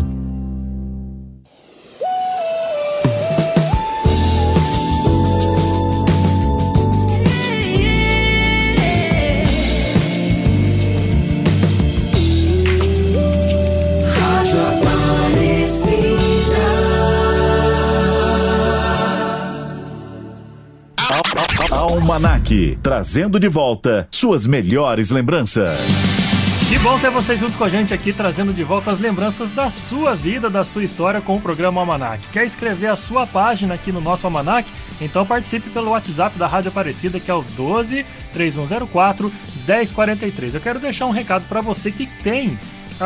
Almanac, 21.72 22.78
trazendo 22.84 23.40
de 23.40 23.48
volta 23.48 24.06
suas 24.12 24.46
melhores 24.46 25.12
lembranças. 25.12 26.25
Que 26.68 26.80
bom 26.80 26.98
ter 26.98 27.12
você 27.12 27.38
junto 27.38 27.56
com 27.60 27.64
a 27.64 27.70
gente 27.70 27.94
aqui, 27.94 28.12
trazendo 28.12 28.52
de 28.52 28.64
volta 28.64 28.90
as 28.90 29.00
lembranças 29.00 29.52
da 29.52 29.70
sua 29.70 30.16
vida, 30.16 30.50
da 30.50 30.64
sua 30.64 30.84
história 30.84 31.22
com 31.22 31.38
o 31.38 31.42
programa 31.42 31.80
Almanac. 31.80 32.28
Quer 32.30 32.44
escrever 32.44 32.88
a 32.88 32.96
sua 32.96 33.28
página 33.28 33.76
aqui 33.76 33.92
no 33.92 34.02
nosso 34.02 34.26
Almanac? 34.26 34.68
Então 35.00 35.24
participe 35.28 35.70
pelo 35.70 35.92
WhatsApp 35.92 36.40
da 36.40 36.48
Rádio 36.48 36.70
Aparecida, 36.70 37.20
que 37.20 37.30
é 37.30 37.34
o 37.36 37.44
12 37.56 38.04
3104 38.34 39.32
1043. 39.68 40.56
Eu 40.56 40.62
quero 40.62 40.80
deixar 40.80 41.06
um 41.06 41.12
recado 41.12 41.46
para 41.48 41.62
você 41.62 41.92
que 41.92 42.08
tem 42.08 42.58
a, 43.00 43.06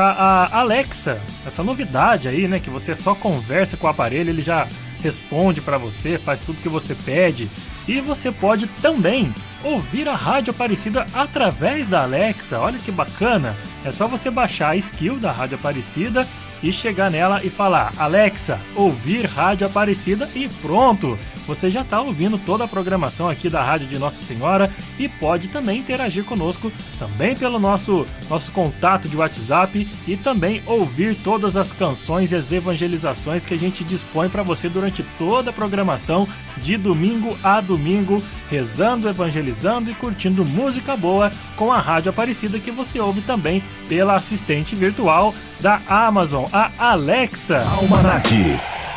a 0.56 0.60
Alexa, 0.62 1.22
essa 1.46 1.62
novidade 1.62 2.30
aí, 2.30 2.48
né? 2.48 2.60
Que 2.60 2.70
você 2.70 2.96
só 2.96 3.14
conversa 3.14 3.76
com 3.76 3.88
o 3.88 3.90
aparelho, 3.90 4.30
ele 4.30 4.42
já 4.42 4.70
responde 5.04 5.60
para 5.60 5.78
você, 5.78 6.18
faz 6.18 6.40
tudo 6.40 6.62
que 6.62 6.70
você 6.70 6.96
pede. 6.96 7.50
E 7.90 8.00
você 8.00 8.32
pode 8.32 8.68
também 8.84 9.34
ouvir 9.64 10.08
a 10.08 10.14
Rádio 10.14 10.52
Aparecida 10.52 11.08
através 11.12 11.88
da 11.88 12.04
Alexa. 12.04 12.60
Olha 12.60 12.78
que 12.78 12.92
bacana! 12.92 13.58
É 13.84 13.92
só 13.92 14.08
você 14.08 14.30
baixar 14.30 14.70
a 14.70 14.76
skill 14.76 15.18
da 15.18 15.32
Rádio 15.32 15.58
Aparecida 15.58 16.28
e 16.62 16.72
chegar 16.72 17.10
nela 17.10 17.42
e 17.44 17.50
falar: 17.50 17.94
Alexa, 17.98 18.60
ouvir 18.76 19.26
Rádio 19.26 19.68
Aparecida 19.68 20.30
e 20.36 20.48
pronto! 20.62 21.18
Você 21.50 21.72
já 21.72 21.82
está 21.82 22.00
ouvindo 22.00 22.38
toda 22.38 22.66
a 22.66 22.68
programação 22.68 23.28
aqui 23.28 23.50
da 23.50 23.64
Rádio 23.64 23.88
de 23.88 23.98
Nossa 23.98 24.22
Senhora 24.22 24.72
e 25.00 25.10
pode 25.10 25.48
também 25.48 25.80
interagir 25.80 26.24
conosco 26.24 26.72
também 27.00 27.36
pelo 27.36 27.58
nosso, 27.58 28.06
nosso 28.30 28.52
contato 28.52 29.10
de 29.10 29.18
WhatsApp 29.18 29.88
e 30.08 30.16
também 30.16 30.62
ouvir 30.68 31.16
todas 31.16 31.58
as 31.58 31.72
canções 31.72 32.32
e 32.32 32.36
as 32.36 32.52
evangelizações 32.52 33.48
que 33.48 33.56
a 33.56 33.58
gente 33.58 33.84
dispõe 33.84 34.30
para 34.30 34.44
você 34.44 34.70
durante 34.70 35.02
toda 35.18 35.50
a 35.50 35.54
programação 35.54 36.28
de 36.58 36.78
domingo 36.78 37.36
a 37.44 37.60
domingo, 37.60 38.22
rezando, 38.48 39.10
evangelizando 39.10 39.90
e 39.90 39.96
curtindo 39.96 40.46
música 40.46 40.96
boa 40.96 41.32
com 41.56 41.74
a 41.74 41.80
Rádio 41.80 42.12
Aparecida 42.12 42.60
que 42.60 42.70
você 42.70 43.00
ouve 43.00 43.22
também 43.22 43.64
pela 43.88 44.16
assistente 44.16 44.76
virtual 44.76 45.34
da 45.60 45.82
Amazon, 45.88 46.46
a 46.52 46.72
Alexa. 46.92 47.64
Almanac, 47.78 48.30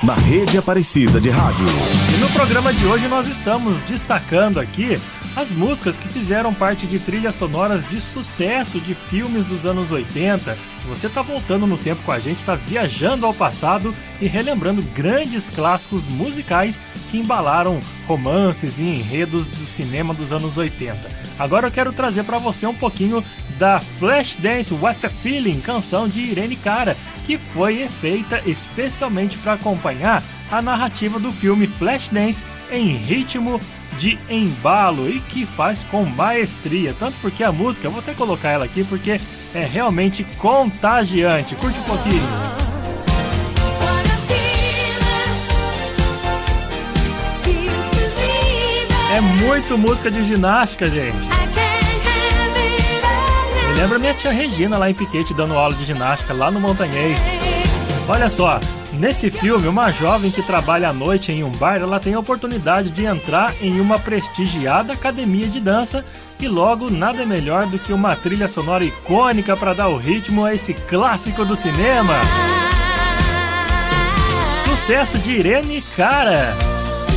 na 0.03 0.15
rede 0.15 0.57
Aparecida 0.57 1.21
de 1.21 1.29
Rádio. 1.29 1.67
E 2.15 2.19
no 2.19 2.29
programa 2.31 2.73
de 2.73 2.87
hoje 2.87 3.09
nós 3.09 3.27
estamos 3.27 3.83
destacando 3.83 4.59
aqui 4.59 4.99
as 5.37 5.51
músicas 5.51 5.99
que 5.99 6.09
fizeram 6.09 6.53
parte 6.53 6.87
de 6.87 6.99
trilhas 6.99 7.35
sonoras 7.35 7.87
de 7.89 8.01
sucesso 8.01 8.81
de 8.81 8.95
filmes 8.95 9.45
dos 9.45 9.67
anos 9.67 9.93
80. 9.93 10.57
Você 10.89 11.07
está 11.07 11.23
voltando 11.23 11.67
no 11.67 11.77
tempo 11.77 12.03
com 12.03 12.13
a 12.13 12.19
gente, 12.19 12.39
está 12.39 12.55
viajando 12.55 13.27
ao 13.27 13.35
passado 13.35 13.95
e 14.21 14.27
relembrando 14.27 14.83
grandes 14.95 15.51
clássicos 15.51 16.07
musicais 16.07 16.81
que 17.11 17.19
embalaram 17.19 17.81
romances 18.07 18.79
e 18.79 18.85
enredos 18.85 19.47
do 19.47 19.65
cinema 19.65 20.13
dos 20.13 20.33
anos 20.33 20.57
80. 20.57 21.09
Agora 21.39 21.69
eu 21.69 21.71
quero 21.71 21.93
trazer 21.93 22.25
para 22.25 22.39
você 22.39 22.67
um 22.67 22.75
pouquinho 22.75 23.25
da 23.63 23.79
Flashdance 23.79 24.75
What's 24.75 25.05
a 25.05 25.09
Feeling, 25.09 25.61
canção 25.61 26.09
de 26.09 26.21
Irene 26.21 26.57
Cara, 26.57 26.97
que 27.25 27.39
foi 27.39 27.87
feita 27.87 28.43
especialmente 28.45 29.39
para 29.39 29.53
acompanhar 29.53 30.21
a 30.51 30.61
narrativa 30.61 31.21
do 31.21 31.33
filme 31.33 31.69
Flashdance 31.69 32.45
em 32.73 32.89
ritmo 32.97 33.61
de 34.01 34.19
embalo 34.29 35.09
e 35.09 35.21
que 35.21 35.47
faz 35.47 35.85
com 35.85 36.03
maestria. 36.05 36.93
Tanto 36.99 37.17
porque 37.21 37.45
a 37.45 37.53
música, 37.53 37.89
vou 37.89 38.01
até 38.01 38.15
colocar 38.15 38.51
ela 38.51 38.65
aqui 38.65 38.83
porque 38.83 39.21
é 39.55 39.65
realmente 39.65 40.25
contagiante. 40.39 41.55
Curte 41.55 41.79
um 41.79 41.85
pouquinho. 41.85 42.29
É 49.15 49.21
muito 49.21 49.79
música 49.79 50.11
de 50.11 50.25
ginástica, 50.25 50.89
gente. 50.91 51.42
Lembra 53.83 53.99
minha 53.99 54.15
tia 54.15 54.31
Regina 54.31 54.79
lá 54.79 54.89
em 54.89 54.95
Piquete 54.95 55.35
dando 55.35 55.55
aula 55.55 55.75
de 55.75 55.85
ginástica 55.85 56.33
lá 56.33 56.53
no 56.53 56.61
Montanhês. 56.61 57.19
Olha 58.09 58.31
só, 58.31 58.61
nesse 58.93 59.29
filme, 59.29 59.67
uma 59.67 59.91
jovem 59.91 60.31
que 60.31 60.41
trabalha 60.41 60.91
à 60.91 60.93
noite 60.93 61.33
em 61.33 61.43
um 61.43 61.51
bar, 61.51 61.81
ela 61.81 61.99
tem 61.99 62.15
a 62.15 62.21
oportunidade 62.21 62.91
de 62.91 63.05
entrar 63.05 63.53
em 63.61 63.81
uma 63.81 63.99
prestigiada 63.99 64.93
academia 64.93 65.49
de 65.49 65.59
dança 65.59 66.05
e 66.39 66.47
logo 66.47 66.91
nada 66.91 67.27
melhor 67.27 67.67
do 67.67 67.77
que 67.77 67.93
uma 67.93 68.15
trilha 68.15 68.47
sonora 68.47 68.85
icônica 68.85 69.57
para 69.57 69.75
dar 69.75 69.89
o 69.89 69.97
ritmo 69.97 70.45
a 70.45 70.55
esse 70.55 70.75
clássico 70.75 71.45
do 71.45 71.57
cinema. 71.57 72.15
Sucesso 74.63 75.19
de 75.19 75.33
Irene 75.33 75.83
Cara. 75.97 76.55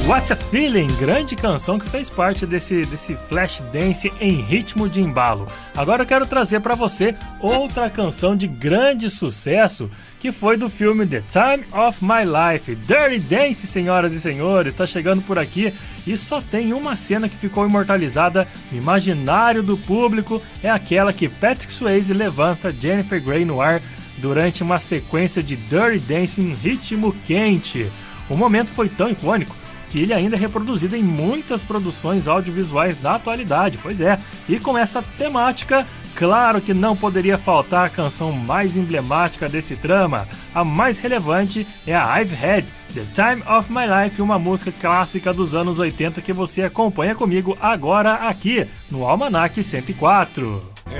What's 0.07 0.31
a 0.31 0.35
Feeling, 0.35 0.85
grande 0.99 1.35
canção 1.35 1.79
que 1.79 1.89
fez 1.89 2.11
parte 2.11 2.45
desse, 2.45 2.85
desse 2.85 3.15
flash 3.15 3.59
dance 3.73 4.13
em 4.21 4.39
ritmo 4.39 4.87
de 4.87 5.01
embalo. 5.01 5.47
Agora 5.75 6.03
eu 6.03 6.05
quero 6.05 6.27
trazer 6.27 6.59
para 6.59 6.75
você 6.75 7.15
outra 7.39 7.89
canção 7.89 8.35
de 8.35 8.47
grande 8.47 9.09
sucesso 9.09 9.89
que 10.19 10.31
foi 10.31 10.57
do 10.57 10.69
filme 10.69 11.07
The 11.07 11.21
Time 11.21 11.65
of 11.73 12.03
My 12.03 12.21
Life. 12.23 12.75
Dirty 12.75 13.17
Dance, 13.17 13.65
senhoras 13.65 14.13
e 14.13 14.21
senhores, 14.21 14.73
está 14.73 14.85
chegando 14.85 15.23
por 15.23 15.39
aqui 15.39 15.73
e 16.05 16.15
só 16.15 16.39
tem 16.39 16.71
uma 16.71 16.95
cena 16.95 17.27
que 17.27 17.35
ficou 17.35 17.65
imortalizada 17.65 18.47
no 18.71 18.77
imaginário 18.77 19.63
do 19.63 19.75
público, 19.75 20.39
é 20.61 20.69
aquela 20.69 21.11
que 21.11 21.27
Patrick 21.27 21.73
Swayze 21.73 22.13
levanta 22.13 22.71
Jennifer 22.71 23.19
Grey 23.19 23.43
no 23.43 23.59
ar 23.59 23.81
durante 24.17 24.61
uma 24.61 24.77
sequência 24.77 25.41
de 25.41 25.55
Dirty 25.55 25.97
Dance 25.97 26.39
em 26.39 26.53
ritmo 26.53 27.11
quente. 27.25 27.89
O 28.29 28.37
momento 28.37 28.69
foi 28.69 28.87
tão 28.87 29.09
icônico 29.09 29.64
que 29.89 30.01
ele 30.01 30.13
ainda 30.13 30.35
é 30.35 30.39
reproduzido 30.39 30.95
em 30.95 31.03
muitas 31.03 31.63
produções 31.63 32.27
audiovisuais 32.27 32.97
da 32.97 33.15
atualidade. 33.15 33.79
Pois 33.81 34.01
é, 34.01 34.19
e 34.47 34.59
com 34.59 34.77
essa 34.77 35.01
temática, 35.17 35.85
claro 36.15 36.61
que 36.61 36.73
não 36.73 36.95
poderia 36.95 37.37
faltar 37.37 37.85
a 37.85 37.89
canção 37.89 38.31
mais 38.31 38.75
emblemática 38.75 39.47
desse 39.47 39.75
trama. 39.75 40.27
A 40.53 40.63
mais 40.63 40.99
relevante 40.99 41.67
é 41.85 41.95
a 41.95 42.21
I've 42.21 42.33
Had, 42.33 42.65
The 42.93 43.03
Time 43.13 43.43
of 43.47 43.71
My 43.71 43.85
Life, 43.85 44.21
uma 44.21 44.39
música 44.39 44.71
clássica 44.71 45.33
dos 45.33 45.53
anos 45.53 45.79
80 45.79 46.21
que 46.21 46.33
você 46.33 46.63
acompanha 46.63 47.13
comigo 47.15 47.57
agora 47.61 48.13
aqui 48.29 48.67
no 48.89 49.05
Almanac 49.05 49.61
104. 49.61 50.61
Had 50.87 50.93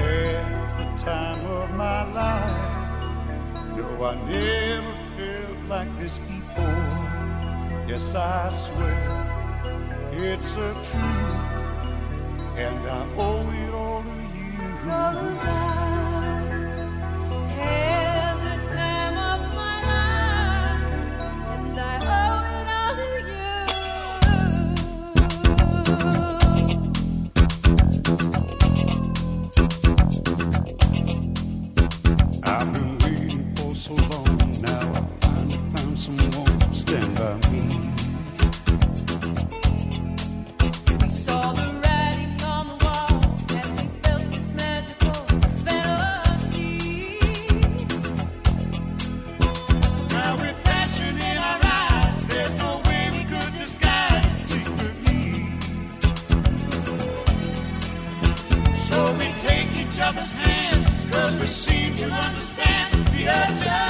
the 0.78 1.04
time 1.04 1.46
of 1.48 1.72
my 1.74 2.04
life. 2.14 2.66
No, 3.76 4.06
I 4.06 4.16
never 4.26 4.96
felt 5.16 5.70
like 5.70 5.98
this 6.00 6.18
before. 6.20 6.85
Yes, 7.88 8.16
I 8.16 8.52
swear 8.52 10.10
it's 10.12 10.56
a 10.56 10.74
truth, 10.74 11.56
and 12.58 12.88
I 12.88 13.08
owe 13.16 13.50
it 13.52 13.74
all 13.74 14.02
to 14.02 14.10
you. 14.10 14.58
Cause 14.84 15.46
I 15.46 15.50
had 17.48 18.36
the 18.44 18.58
time 18.74 19.18
of 19.32 19.42
my 19.54 19.78
life, 19.92 20.84
and 21.54 21.80
I 21.80 21.82
owe 22.18 22.44
it 22.58 22.68
all 22.80 22.94
to 23.00 23.10
you. 23.32 23.54
I've 32.44 32.70
been 32.74 32.98
waiting 33.00 33.46
for 33.56 33.76
so 33.76 33.94
long 33.94 34.40
now. 34.62 34.86
I 34.92 35.02
finally 35.22 35.60
found 35.76 35.98
someone 36.00 36.60
to 36.60 36.74
stand 36.74 37.16
by 37.18 37.34
me. 37.52 37.75
Understand 62.24 62.94
the 63.14 63.28
urgency. 63.28 63.85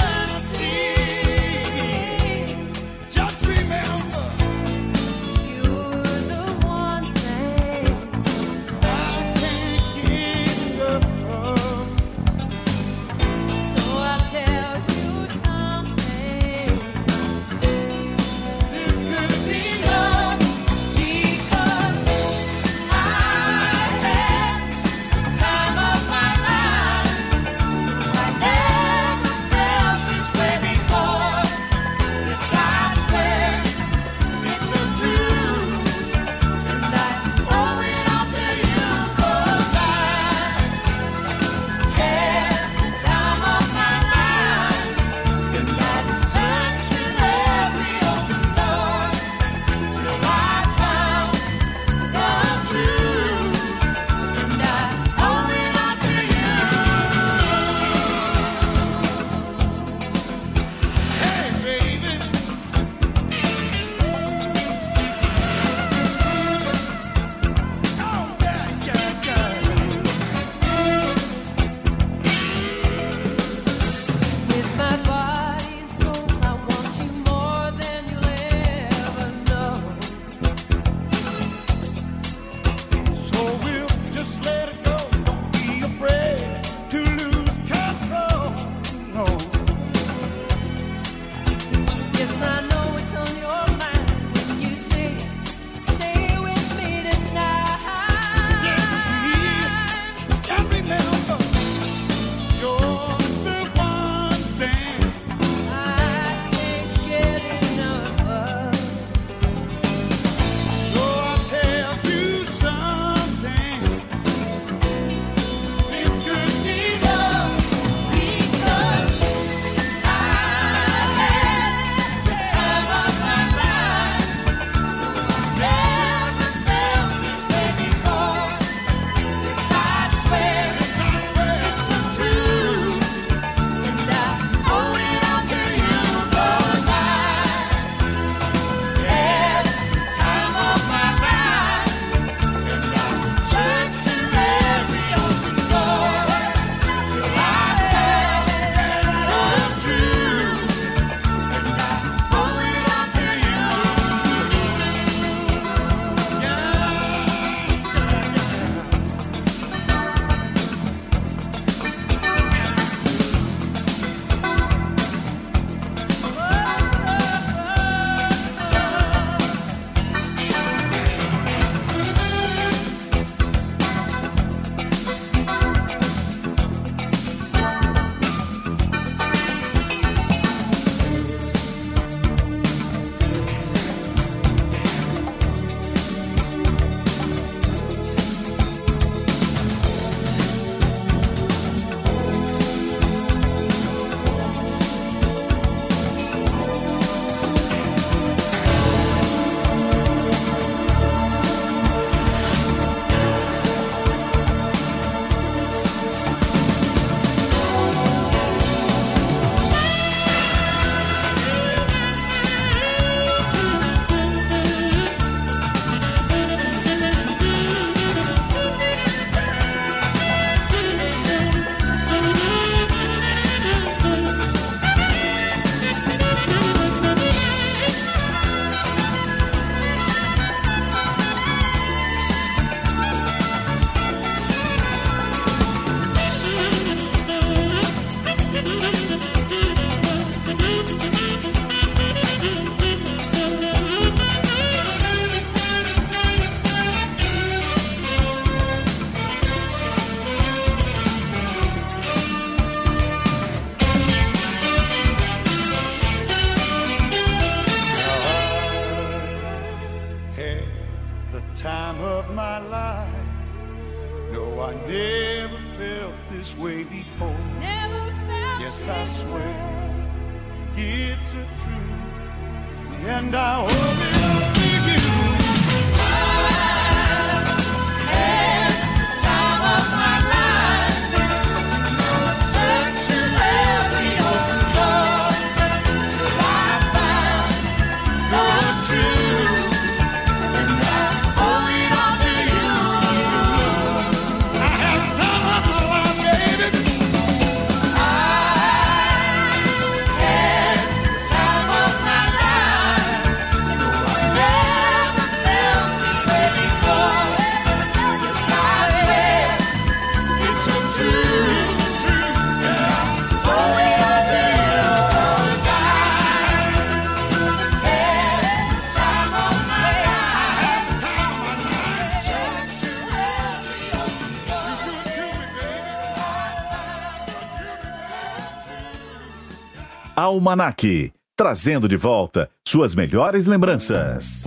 Almanac, 330.46 331.12
trazendo 331.34 331.88
de 331.88 331.96
volta 331.96 332.48
suas 332.64 332.94
melhores 332.94 333.46
lembranças. 333.48 334.45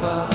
Far 0.00 0.29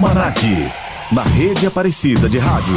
Almanac, 0.00 0.40
na 1.12 1.22
rede 1.22 1.66
Aparecida 1.66 2.26
de 2.26 2.38
Rádio. 2.38 2.74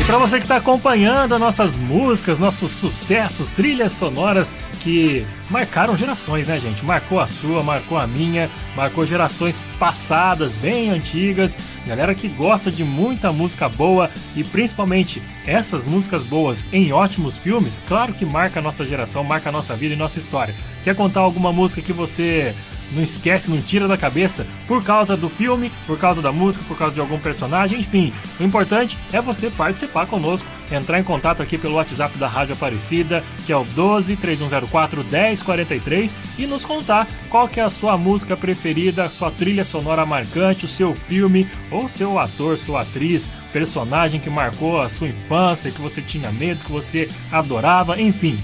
E 0.00 0.04
para 0.04 0.16
você 0.16 0.38
que 0.38 0.44
está 0.44 0.56
acompanhando 0.56 1.34
as 1.34 1.40
nossas 1.40 1.76
músicas, 1.76 2.38
nossos 2.38 2.70
sucessos, 2.70 3.50
trilhas 3.50 3.92
sonoras 3.92 4.56
que 4.82 5.26
marcaram 5.50 5.94
gerações, 5.94 6.46
né, 6.46 6.58
gente? 6.58 6.86
Marcou 6.86 7.20
a 7.20 7.26
sua, 7.26 7.62
marcou 7.62 7.98
a 7.98 8.06
minha, 8.06 8.48
marcou 8.74 9.04
gerações 9.04 9.62
passadas, 9.78 10.52
bem 10.52 10.88
antigas. 10.88 11.58
Galera 11.86 12.14
que 12.14 12.28
gosta 12.28 12.72
de 12.72 12.82
muita 12.82 13.30
música 13.30 13.68
boa 13.68 14.08
e 14.34 14.42
principalmente 14.42 15.22
essas 15.46 15.84
músicas 15.84 16.22
boas 16.22 16.66
em 16.72 16.92
ótimos 16.92 17.36
filmes, 17.36 17.78
claro 17.86 18.14
que 18.14 18.24
marca 18.24 18.58
a 18.58 18.62
nossa 18.62 18.86
geração, 18.86 19.22
marca 19.22 19.50
a 19.50 19.52
nossa 19.52 19.76
vida 19.76 19.94
e 19.94 19.98
nossa 19.98 20.18
história. 20.18 20.54
Quer 20.82 20.94
contar 20.94 21.20
alguma 21.20 21.52
música 21.52 21.82
que 21.82 21.92
você 21.92 22.54
não 22.92 23.02
esquece, 23.02 23.50
não 23.50 23.60
tira 23.60 23.86
da 23.86 23.96
cabeça 23.96 24.46
por 24.66 24.82
causa 24.82 25.16
do 25.16 25.28
filme, 25.28 25.70
por 25.86 25.98
causa 25.98 26.22
da 26.22 26.32
música, 26.32 26.64
por 26.66 26.76
causa 26.76 26.94
de 26.94 27.00
algum 27.00 27.18
personagem, 27.18 27.80
enfim. 27.80 28.12
O 28.38 28.44
importante 28.44 28.98
é 29.12 29.20
você 29.20 29.50
participar 29.50 30.06
conosco, 30.06 30.46
entrar 30.70 30.98
em 31.00 31.04
contato 31.04 31.42
aqui 31.42 31.58
pelo 31.58 31.74
WhatsApp 31.74 32.16
da 32.18 32.28
Rádio 32.28 32.54
Aparecida, 32.54 33.24
que 33.46 33.52
é 33.52 33.56
o 33.56 33.64
12 33.64 34.16
3104 34.16 35.04
1043 35.04 36.14
e 36.38 36.46
nos 36.46 36.64
contar 36.64 37.06
qual 37.28 37.48
que 37.48 37.60
é 37.60 37.62
a 37.62 37.70
sua 37.70 37.96
música 37.96 38.36
preferida, 38.36 39.10
sua 39.10 39.30
trilha 39.30 39.64
sonora 39.64 40.06
marcante, 40.06 40.64
o 40.64 40.68
seu 40.68 40.94
filme 40.94 41.48
ou 41.70 41.88
seu 41.88 42.18
ator, 42.18 42.56
sua 42.56 42.82
atriz, 42.82 43.30
personagem 43.52 44.20
que 44.20 44.30
marcou 44.30 44.80
a 44.80 44.88
sua 44.88 45.08
infância, 45.08 45.70
que 45.70 45.80
você 45.80 46.00
tinha 46.00 46.30
medo, 46.32 46.64
que 46.64 46.72
você 46.72 47.08
adorava, 47.30 48.00
enfim. 48.00 48.38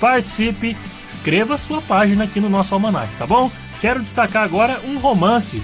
Participe, 0.00 0.76
escreva 1.08 1.56
sua 1.56 1.80
página 1.80 2.24
aqui 2.24 2.40
no 2.40 2.48
nosso 2.48 2.74
almanac, 2.74 3.08
tá 3.16 3.26
bom? 3.26 3.50
Quero 3.84 4.00
destacar 4.00 4.44
agora 4.44 4.80
um 4.86 4.98
romance 4.98 5.62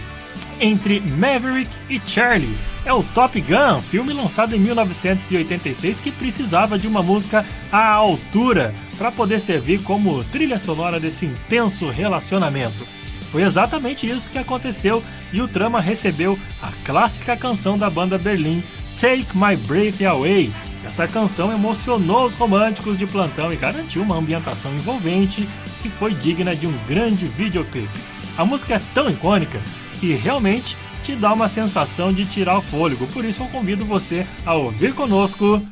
entre 0.60 1.00
Maverick 1.00 1.70
e 1.88 1.98
Charlie. 2.06 2.54
É 2.84 2.92
o 2.92 3.02
Top 3.02 3.40
Gun, 3.40 3.80
filme 3.80 4.12
lançado 4.12 4.54
em 4.54 4.58
1986 4.58 6.00
que 6.00 6.12
precisava 6.12 6.78
de 6.78 6.86
uma 6.86 7.02
música 7.02 7.46
à 7.72 7.92
altura 7.92 8.74
para 8.98 9.10
poder 9.10 9.40
servir 9.40 9.82
como 9.84 10.22
trilha 10.24 10.58
sonora 10.58 11.00
desse 11.00 11.24
intenso 11.24 11.88
relacionamento. 11.88 12.86
Foi 13.32 13.40
exatamente 13.40 14.06
isso 14.06 14.30
que 14.30 14.36
aconteceu 14.36 15.02
e 15.32 15.40
o 15.40 15.48
trama 15.48 15.80
recebeu 15.80 16.38
a 16.62 16.68
clássica 16.84 17.34
canção 17.38 17.78
da 17.78 17.88
banda 17.88 18.18
Berlim, 18.18 18.62
Take 19.00 19.28
My 19.34 19.56
Breath 19.56 20.02
Away. 20.02 20.52
Essa 20.84 21.06
canção 21.06 21.52
emocionou 21.52 22.24
os 22.24 22.34
românticos 22.34 22.98
de 22.98 23.06
plantão 23.06 23.52
e 23.52 23.56
garantiu 23.56 24.02
uma 24.02 24.16
ambientação 24.16 24.72
envolvente 24.74 25.46
que 25.82 25.88
foi 25.88 26.14
digna 26.14 26.54
de 26.54 26.66
um 26.66 26.74
grande 26.88 27.26
videoclipe. 27.26 27.88
A 28.36 28.44
música 28.44 28.74
é 28.74 28.80
tão 28.94 29.10
icônica 29.10 29.60
que 29.98 30.12
realmente 30.14 30.76
te 31.04 31.14
dá 31.14 31.32
uma 31.32 31.48
sensação 31.48 32.12
de 32.12 32.24
tirar 32.24 32.58
o 32.58 32.62
fôlego, 32.62 33.06
por 33.08 33.24
isso 33.24 33.42
eu 33.42 33.46
convido 33.48 33.84
você 33.84 34.26
a 34.44 34.54
ouvir 34.54 34.94
conosco 34.94 35.62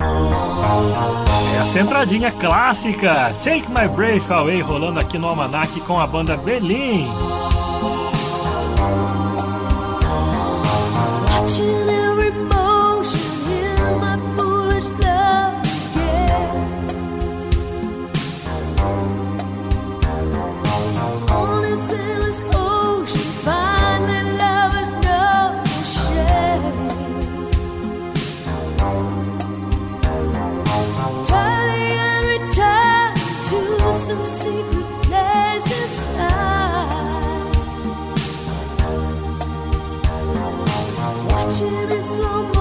essa 1.61 1.81
entradinha 1.81 2.31
clássica 2.31 3.13
Take 3.43 3.69
My 3.71 3.89
Breath 3.95 4.31
Away 4.31 4.61
rolando 4.63 4.99
aqui 5.01 5.19
no 5.19 5.27
Almanac 5.27 5.81
com 5.81 6.01
a 6.01 6.07
banda 6.07 6.37
Berlim. 6.37 7.09
Watching 11.49 11.88
Watching 41.61 41.91
in 41.91 42.05
slow 42.05 42.58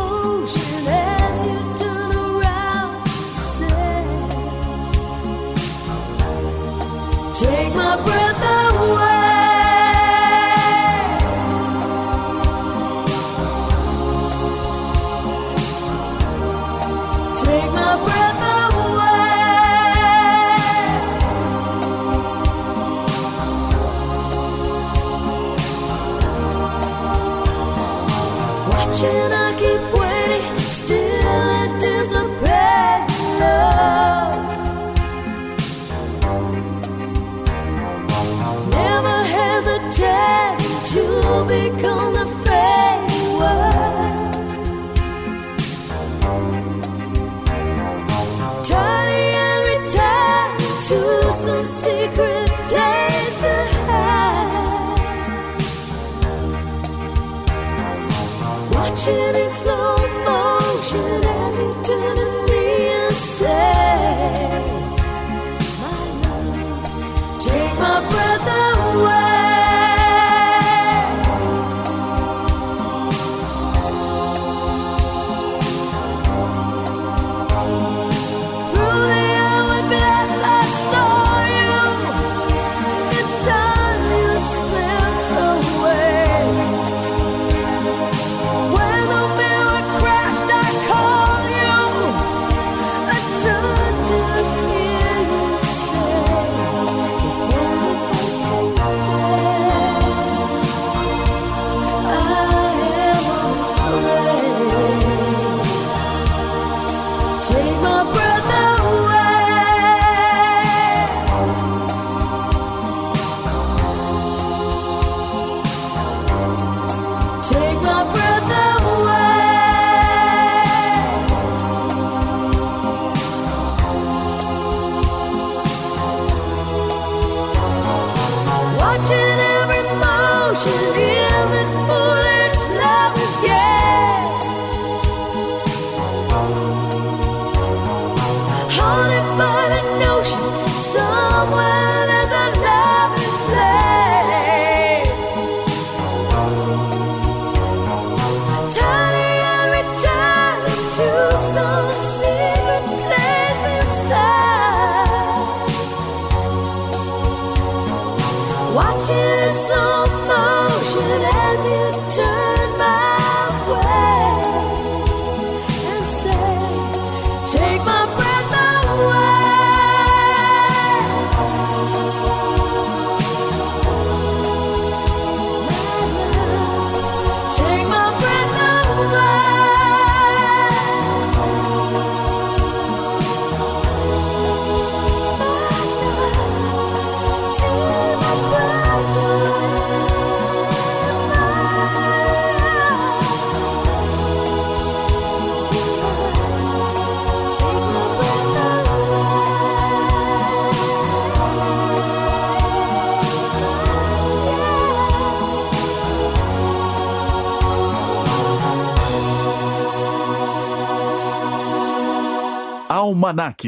Almanac. 213.07 213.63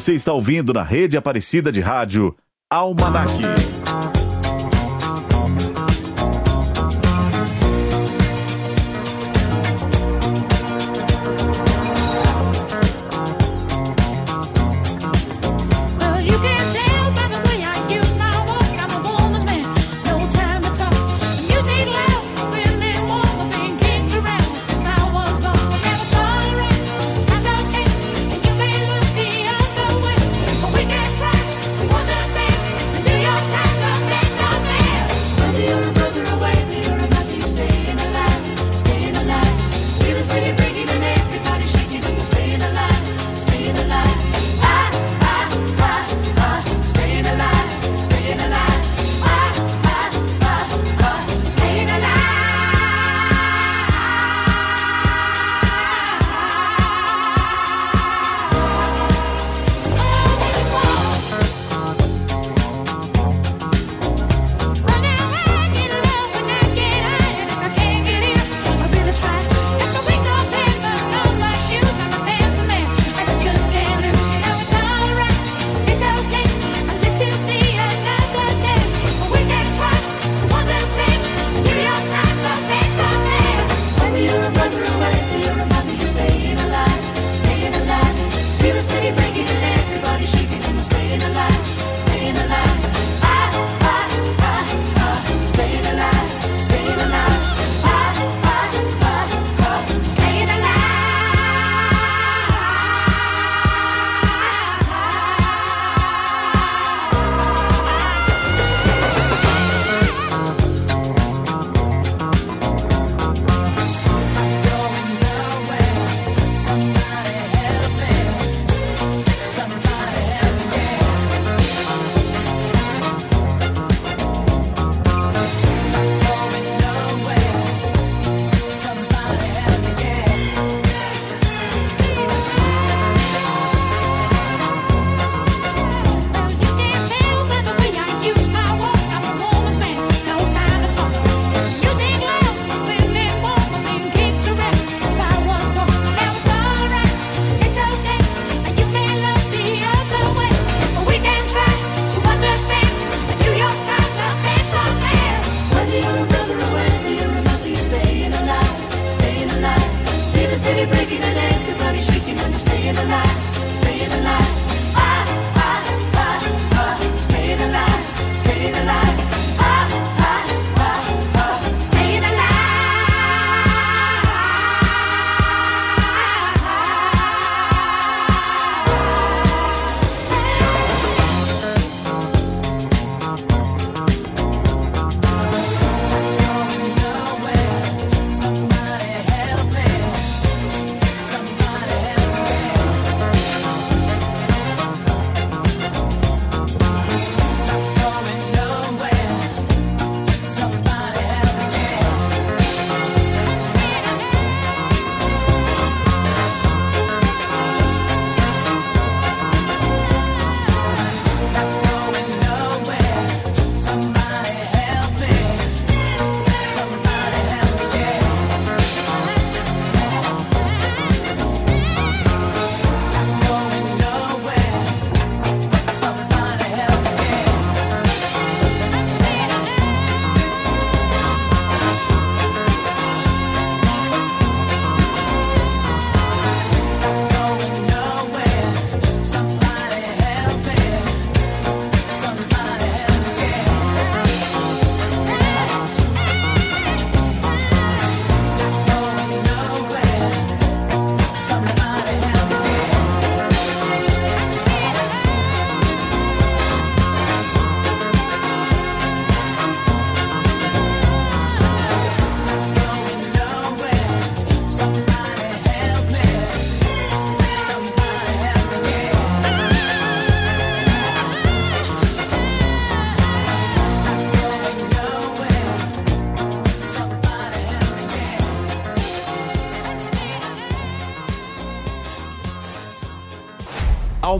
Você 0.00 0.14
está 0.14 0.32
ouvindo 0.32 0.72
na 0.72 0.82
rede 0.82 1.18
Aparecida 1.18 1.70
de 1.70 1.82
Rádio 1.82 2.34
Almanac. 2.70 3.30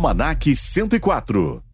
Almanac 0.01 0.47
104. 0.47 1.70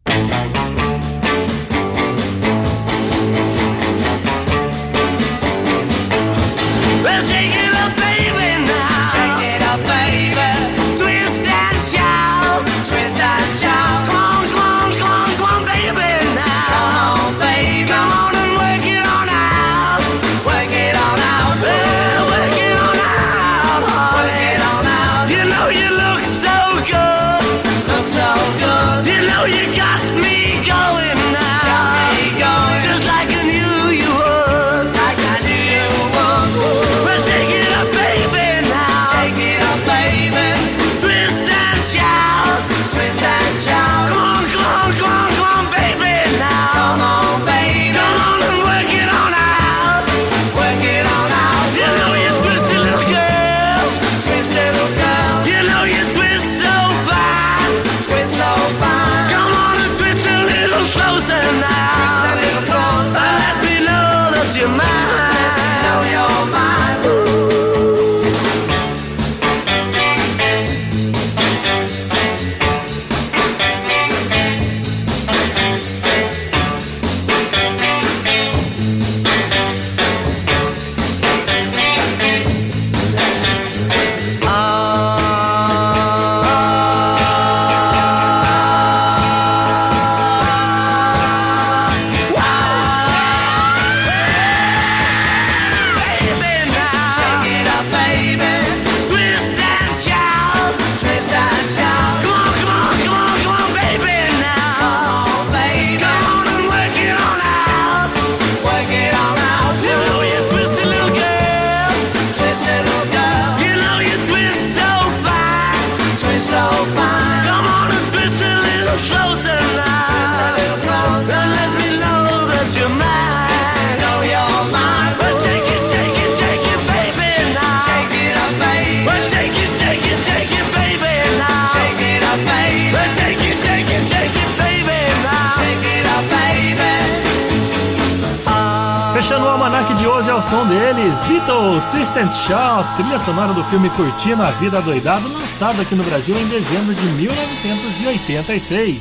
Trilha 142.97 143.19
sonora 143.19 143.53
do 143.53 143.63
filme 143.65 143.91
Curtindo 143.91 144.43
a 144.43 144.51
Vida 144.53 144.81
Doidado, 144.81 145.29
lançado 145.29 145.83
aqui 145.83 145.95
no 145.95 146.03
Brasil 146.03 146.35
em 146.41 146.49
dezembro 146.49 146.95
de 146.95 147.07
1986. 147.07 148.99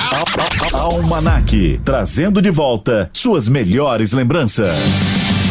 Almanac, 0.73 1.80
trazendo 1.84 2.41
de 2.41 2.51
volta 2.51 3.09
suas 3.13 3.47
melhores 3.47 4.11
lembranças. 4.11 4.76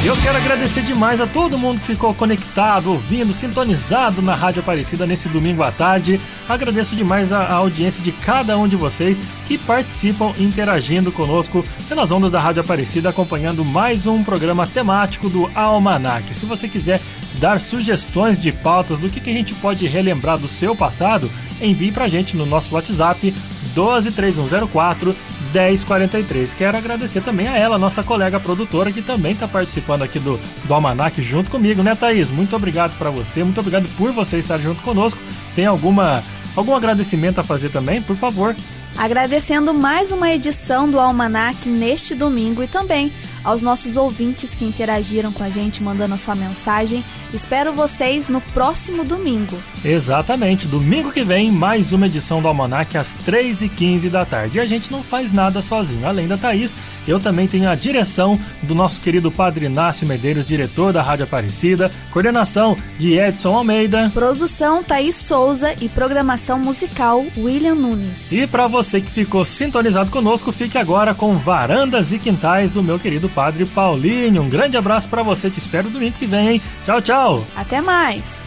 Eu 0.04 0.14
quero 0.18 0.36
agradecer 0.36 0.82
demais 0.82 1.18
a 1.18 1.26
todo 1.26 1.56
mundo 1.56 1.80
que 1.80 1.86
ficou 1.86 2.12
conectado, 2.12 2.90
ouvindo, 2.90 3.32
sintonizado 3.32 4.20
na 4.20 4.34
Rádio 4.34 4.60
Aparecida 4.60 5.06
nesse 5.06 5.30
domingo 5.30 5.62
à 5.62 5.72
tarde. 5.72 6.20
Agradeço 6.46 6.94
demais 6.94 7.32
a, 7.32 7.38
a 7.38 7.54
audiência 7.54 8.04
de 8.04 8.12
cada 8.12 8.58
um 8.58 8.68
de 8.68 8.76
vocês 8.76 9.18
que 9.46 9.56
participam 9.56 10.34
interagindo 10.38 11.10
conosco 11.10 11.64
pelas 11.88 12.12
ondas 12.12 12.30
da 12.30 12.38
Rádio 12.38 12.60
Aparecida, 12.60 13.08
acompanhando 13.08 13.64
mais 13.64 14.06
um 14.06 14.22
programa 14.22 14.66
temático 14.66 15.30
do 15.30 15.50
Almanac. 15.54 16.34
Se 16.34 16.44
você 16.44 16.68
quiser 16.68 17.00
dar 17.44 17.60
sugestões 17.60 18.38
de 18.38 18.50
pautas 18.50 18.98
do 18.98 19.10
que, 19.10 19.20
que 19.20 19.28
a 19.28 19.32
gente 19.34 19.54
pode 19.56 19.86
relembrar 19.86 20.38
do 20.38 20.48
seu 20.48 20.74
passado, 20.74 21.30
envie 21.60 21.92
pra 21.92 22.08
gente 22.08 22.38
no 22.38 22.46
nosso 22.46 22.74
WhatsApp 22.74 23.34
123104 23.74 25.14
1043. 25.52 26.54
Quero 26.54 26.78
agradecer 26.78 27.20
também 27.20 27.46
a 27.46 27.54
ela, 27.54 27.76
nossa 27.76 28.02
colega 28.02 28.40
produtora, 28.40 28.90
que 28.90 29.02
também 29.02 29.32
está 29.32 29.46
participando 29.46 30.00
aqui 30.00 30.18
do, 30.18 30.40
do 30.64 30.72
Almanac 30.72 31.20
junto 31.20 31.50
comigo, 31.50 31.82
né, 31.82 31.94
Thaís? 31.94 32.30
Muito 32.30 32.56
obrigado 32.56 32.96
para 32.96 33.10
você, 33.10 33.44
muito 33.44 33.60
obrigado 33.60 33.86
por 33.98 34.10
você 34.10 34.38
estar 34.38 34.56
junto 34.56 34.80
conosco. 34.80 35.20
Tem 35.54 35.66
alguma 35.66 36.24
algum 36.56 36.74
agradecimento 36.74 37.40
a 37.40 37.44
fazer 37.44 37.68
também, 37.68 38.00
por 38.00 38.16
favor? 38.16 38.56
Agradecendo 38.96 39.74
mais 39.74 40.12
uma 40.12 40.30
edição 40.30 40.88
do 40.88 40.98
Almanac 40.98 41.68
neste 41.68 42.14
domingo 42.14 42.62
e 42.62 42.66
também 42.66 43.12
aos 43.42 43.60
nossos 43.60 43.96
ouvintes 43.96 44.54
que 44.54 44.64
interagiram 44.64 45.30
com 45.30 45.42
a 45.42 45.50
gente, 45.50 45.82
mandando 45.82 46.14
a 46.14 46.18
sua 46.18 46.34
mensagem. 46.34 47.04
Espero 47.34 47.72
vocês 47.72 48.28
no 48.28 48.40
próximo 48.40 49.02
domingo. 49.02 49.60
Exatamente, 49.84 50.68
domingo 50.68 51.10
que 51.10 51.24
vem, 51.24 51.50
mais 51.50 51.92
uma 51.92 52.06
edição 52.06 52.40
do 52.40 52.46
Almanac 52.46 52.96
às 52.96 53.16
3h15 53.26 54.08
da 54.08 54.24
tarde. 54.24 54.58
E 54.58 54.60
a 54.60 54.64
gente 54.64 54.92
não 54.92 55.02
faz 55.02 55.32
nada 55.32 55.60
sozinho, 55.60 56.06
além 56.06 56.28
da 56.28 56.36
Thaís, 56.36 56.76
eu 57.06 57.20
também 57.20 57.46
tenho 57.46 57.68
a 57.68 57.74
direção 57.74 58.38
do 58.62 58.74
nosso 58.74 59.00
querido 59.00 59.30
Padre 59.30 59.66
Inácio 59.66 60.06
Medeiros, 60.06 60.44
diretor 60.44 60.92
da 60.92 61.02
Rádio 61.02 61.24
Aparecida, 61.24 61.90
coordenação 62.10 62.76
de 62.98 63.18
Edson 63.18 63.54
Almeida. 63.54 64.10
Produção 64.12 64.82
Thaís 64.82 65.16
Souza 65.16 65.74
e 65.80 65.88
programação 65.88 66.58
musical 66.58 67.24
William 67.36 67.74
Nunes. 67.74 68.32
E 68.32 68.46
para 68.46 68.66
você 68.66 69.00
que 69.00 69.10
ficou 69.10 69.44
sintonizado 69.44 70.10
conosco, 70.10 70.52
fique 70.52 70.78
agora 70.78 71.14
com 71.14 71.36
Varandas 71.36 72.12
e 72.12 72.18
Quintais 72.18 72.70
do 72.70 72.82
meu 72.82 72.98
querido 72.98 73.28
Padre 73.28 73.66
Paulinho. 73.66 74.42
Um 74.42 74.48
grande 74.48 74.76
abraço 74.76 75.08
para 75.08 75.22
você, 75.22 75.50
te 75.50 75.58
espero 75.58 75.90
domingo 75.90 76.16
que 76.18 76.26
vem, 76.26 76.48
hein? 76.50 76.62
Tchau, 76.84 77.00
tchau! 77.00 77.44
Até 77.56 77.80
mais! 77.80 78.44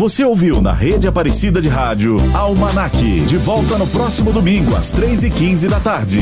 Você 0.00 0.24
ouviu 0.24 0.62
na 0.62 0.72
Rede 0.72 1.06
Aparecida 1.06 1.60
de 1.60 1.68
Rádio 1.68 2.16
Almanac. 2.32 2.96
De 2.96 3.36
volta 3.36 3.76
no 3.76 3.86
próximo 3.86 4.32
domingo, 4.32 4.74
às 4.74 4.90
3h15 4.90 5.68
da 5.68 5.78
tarde. 5.78 6.20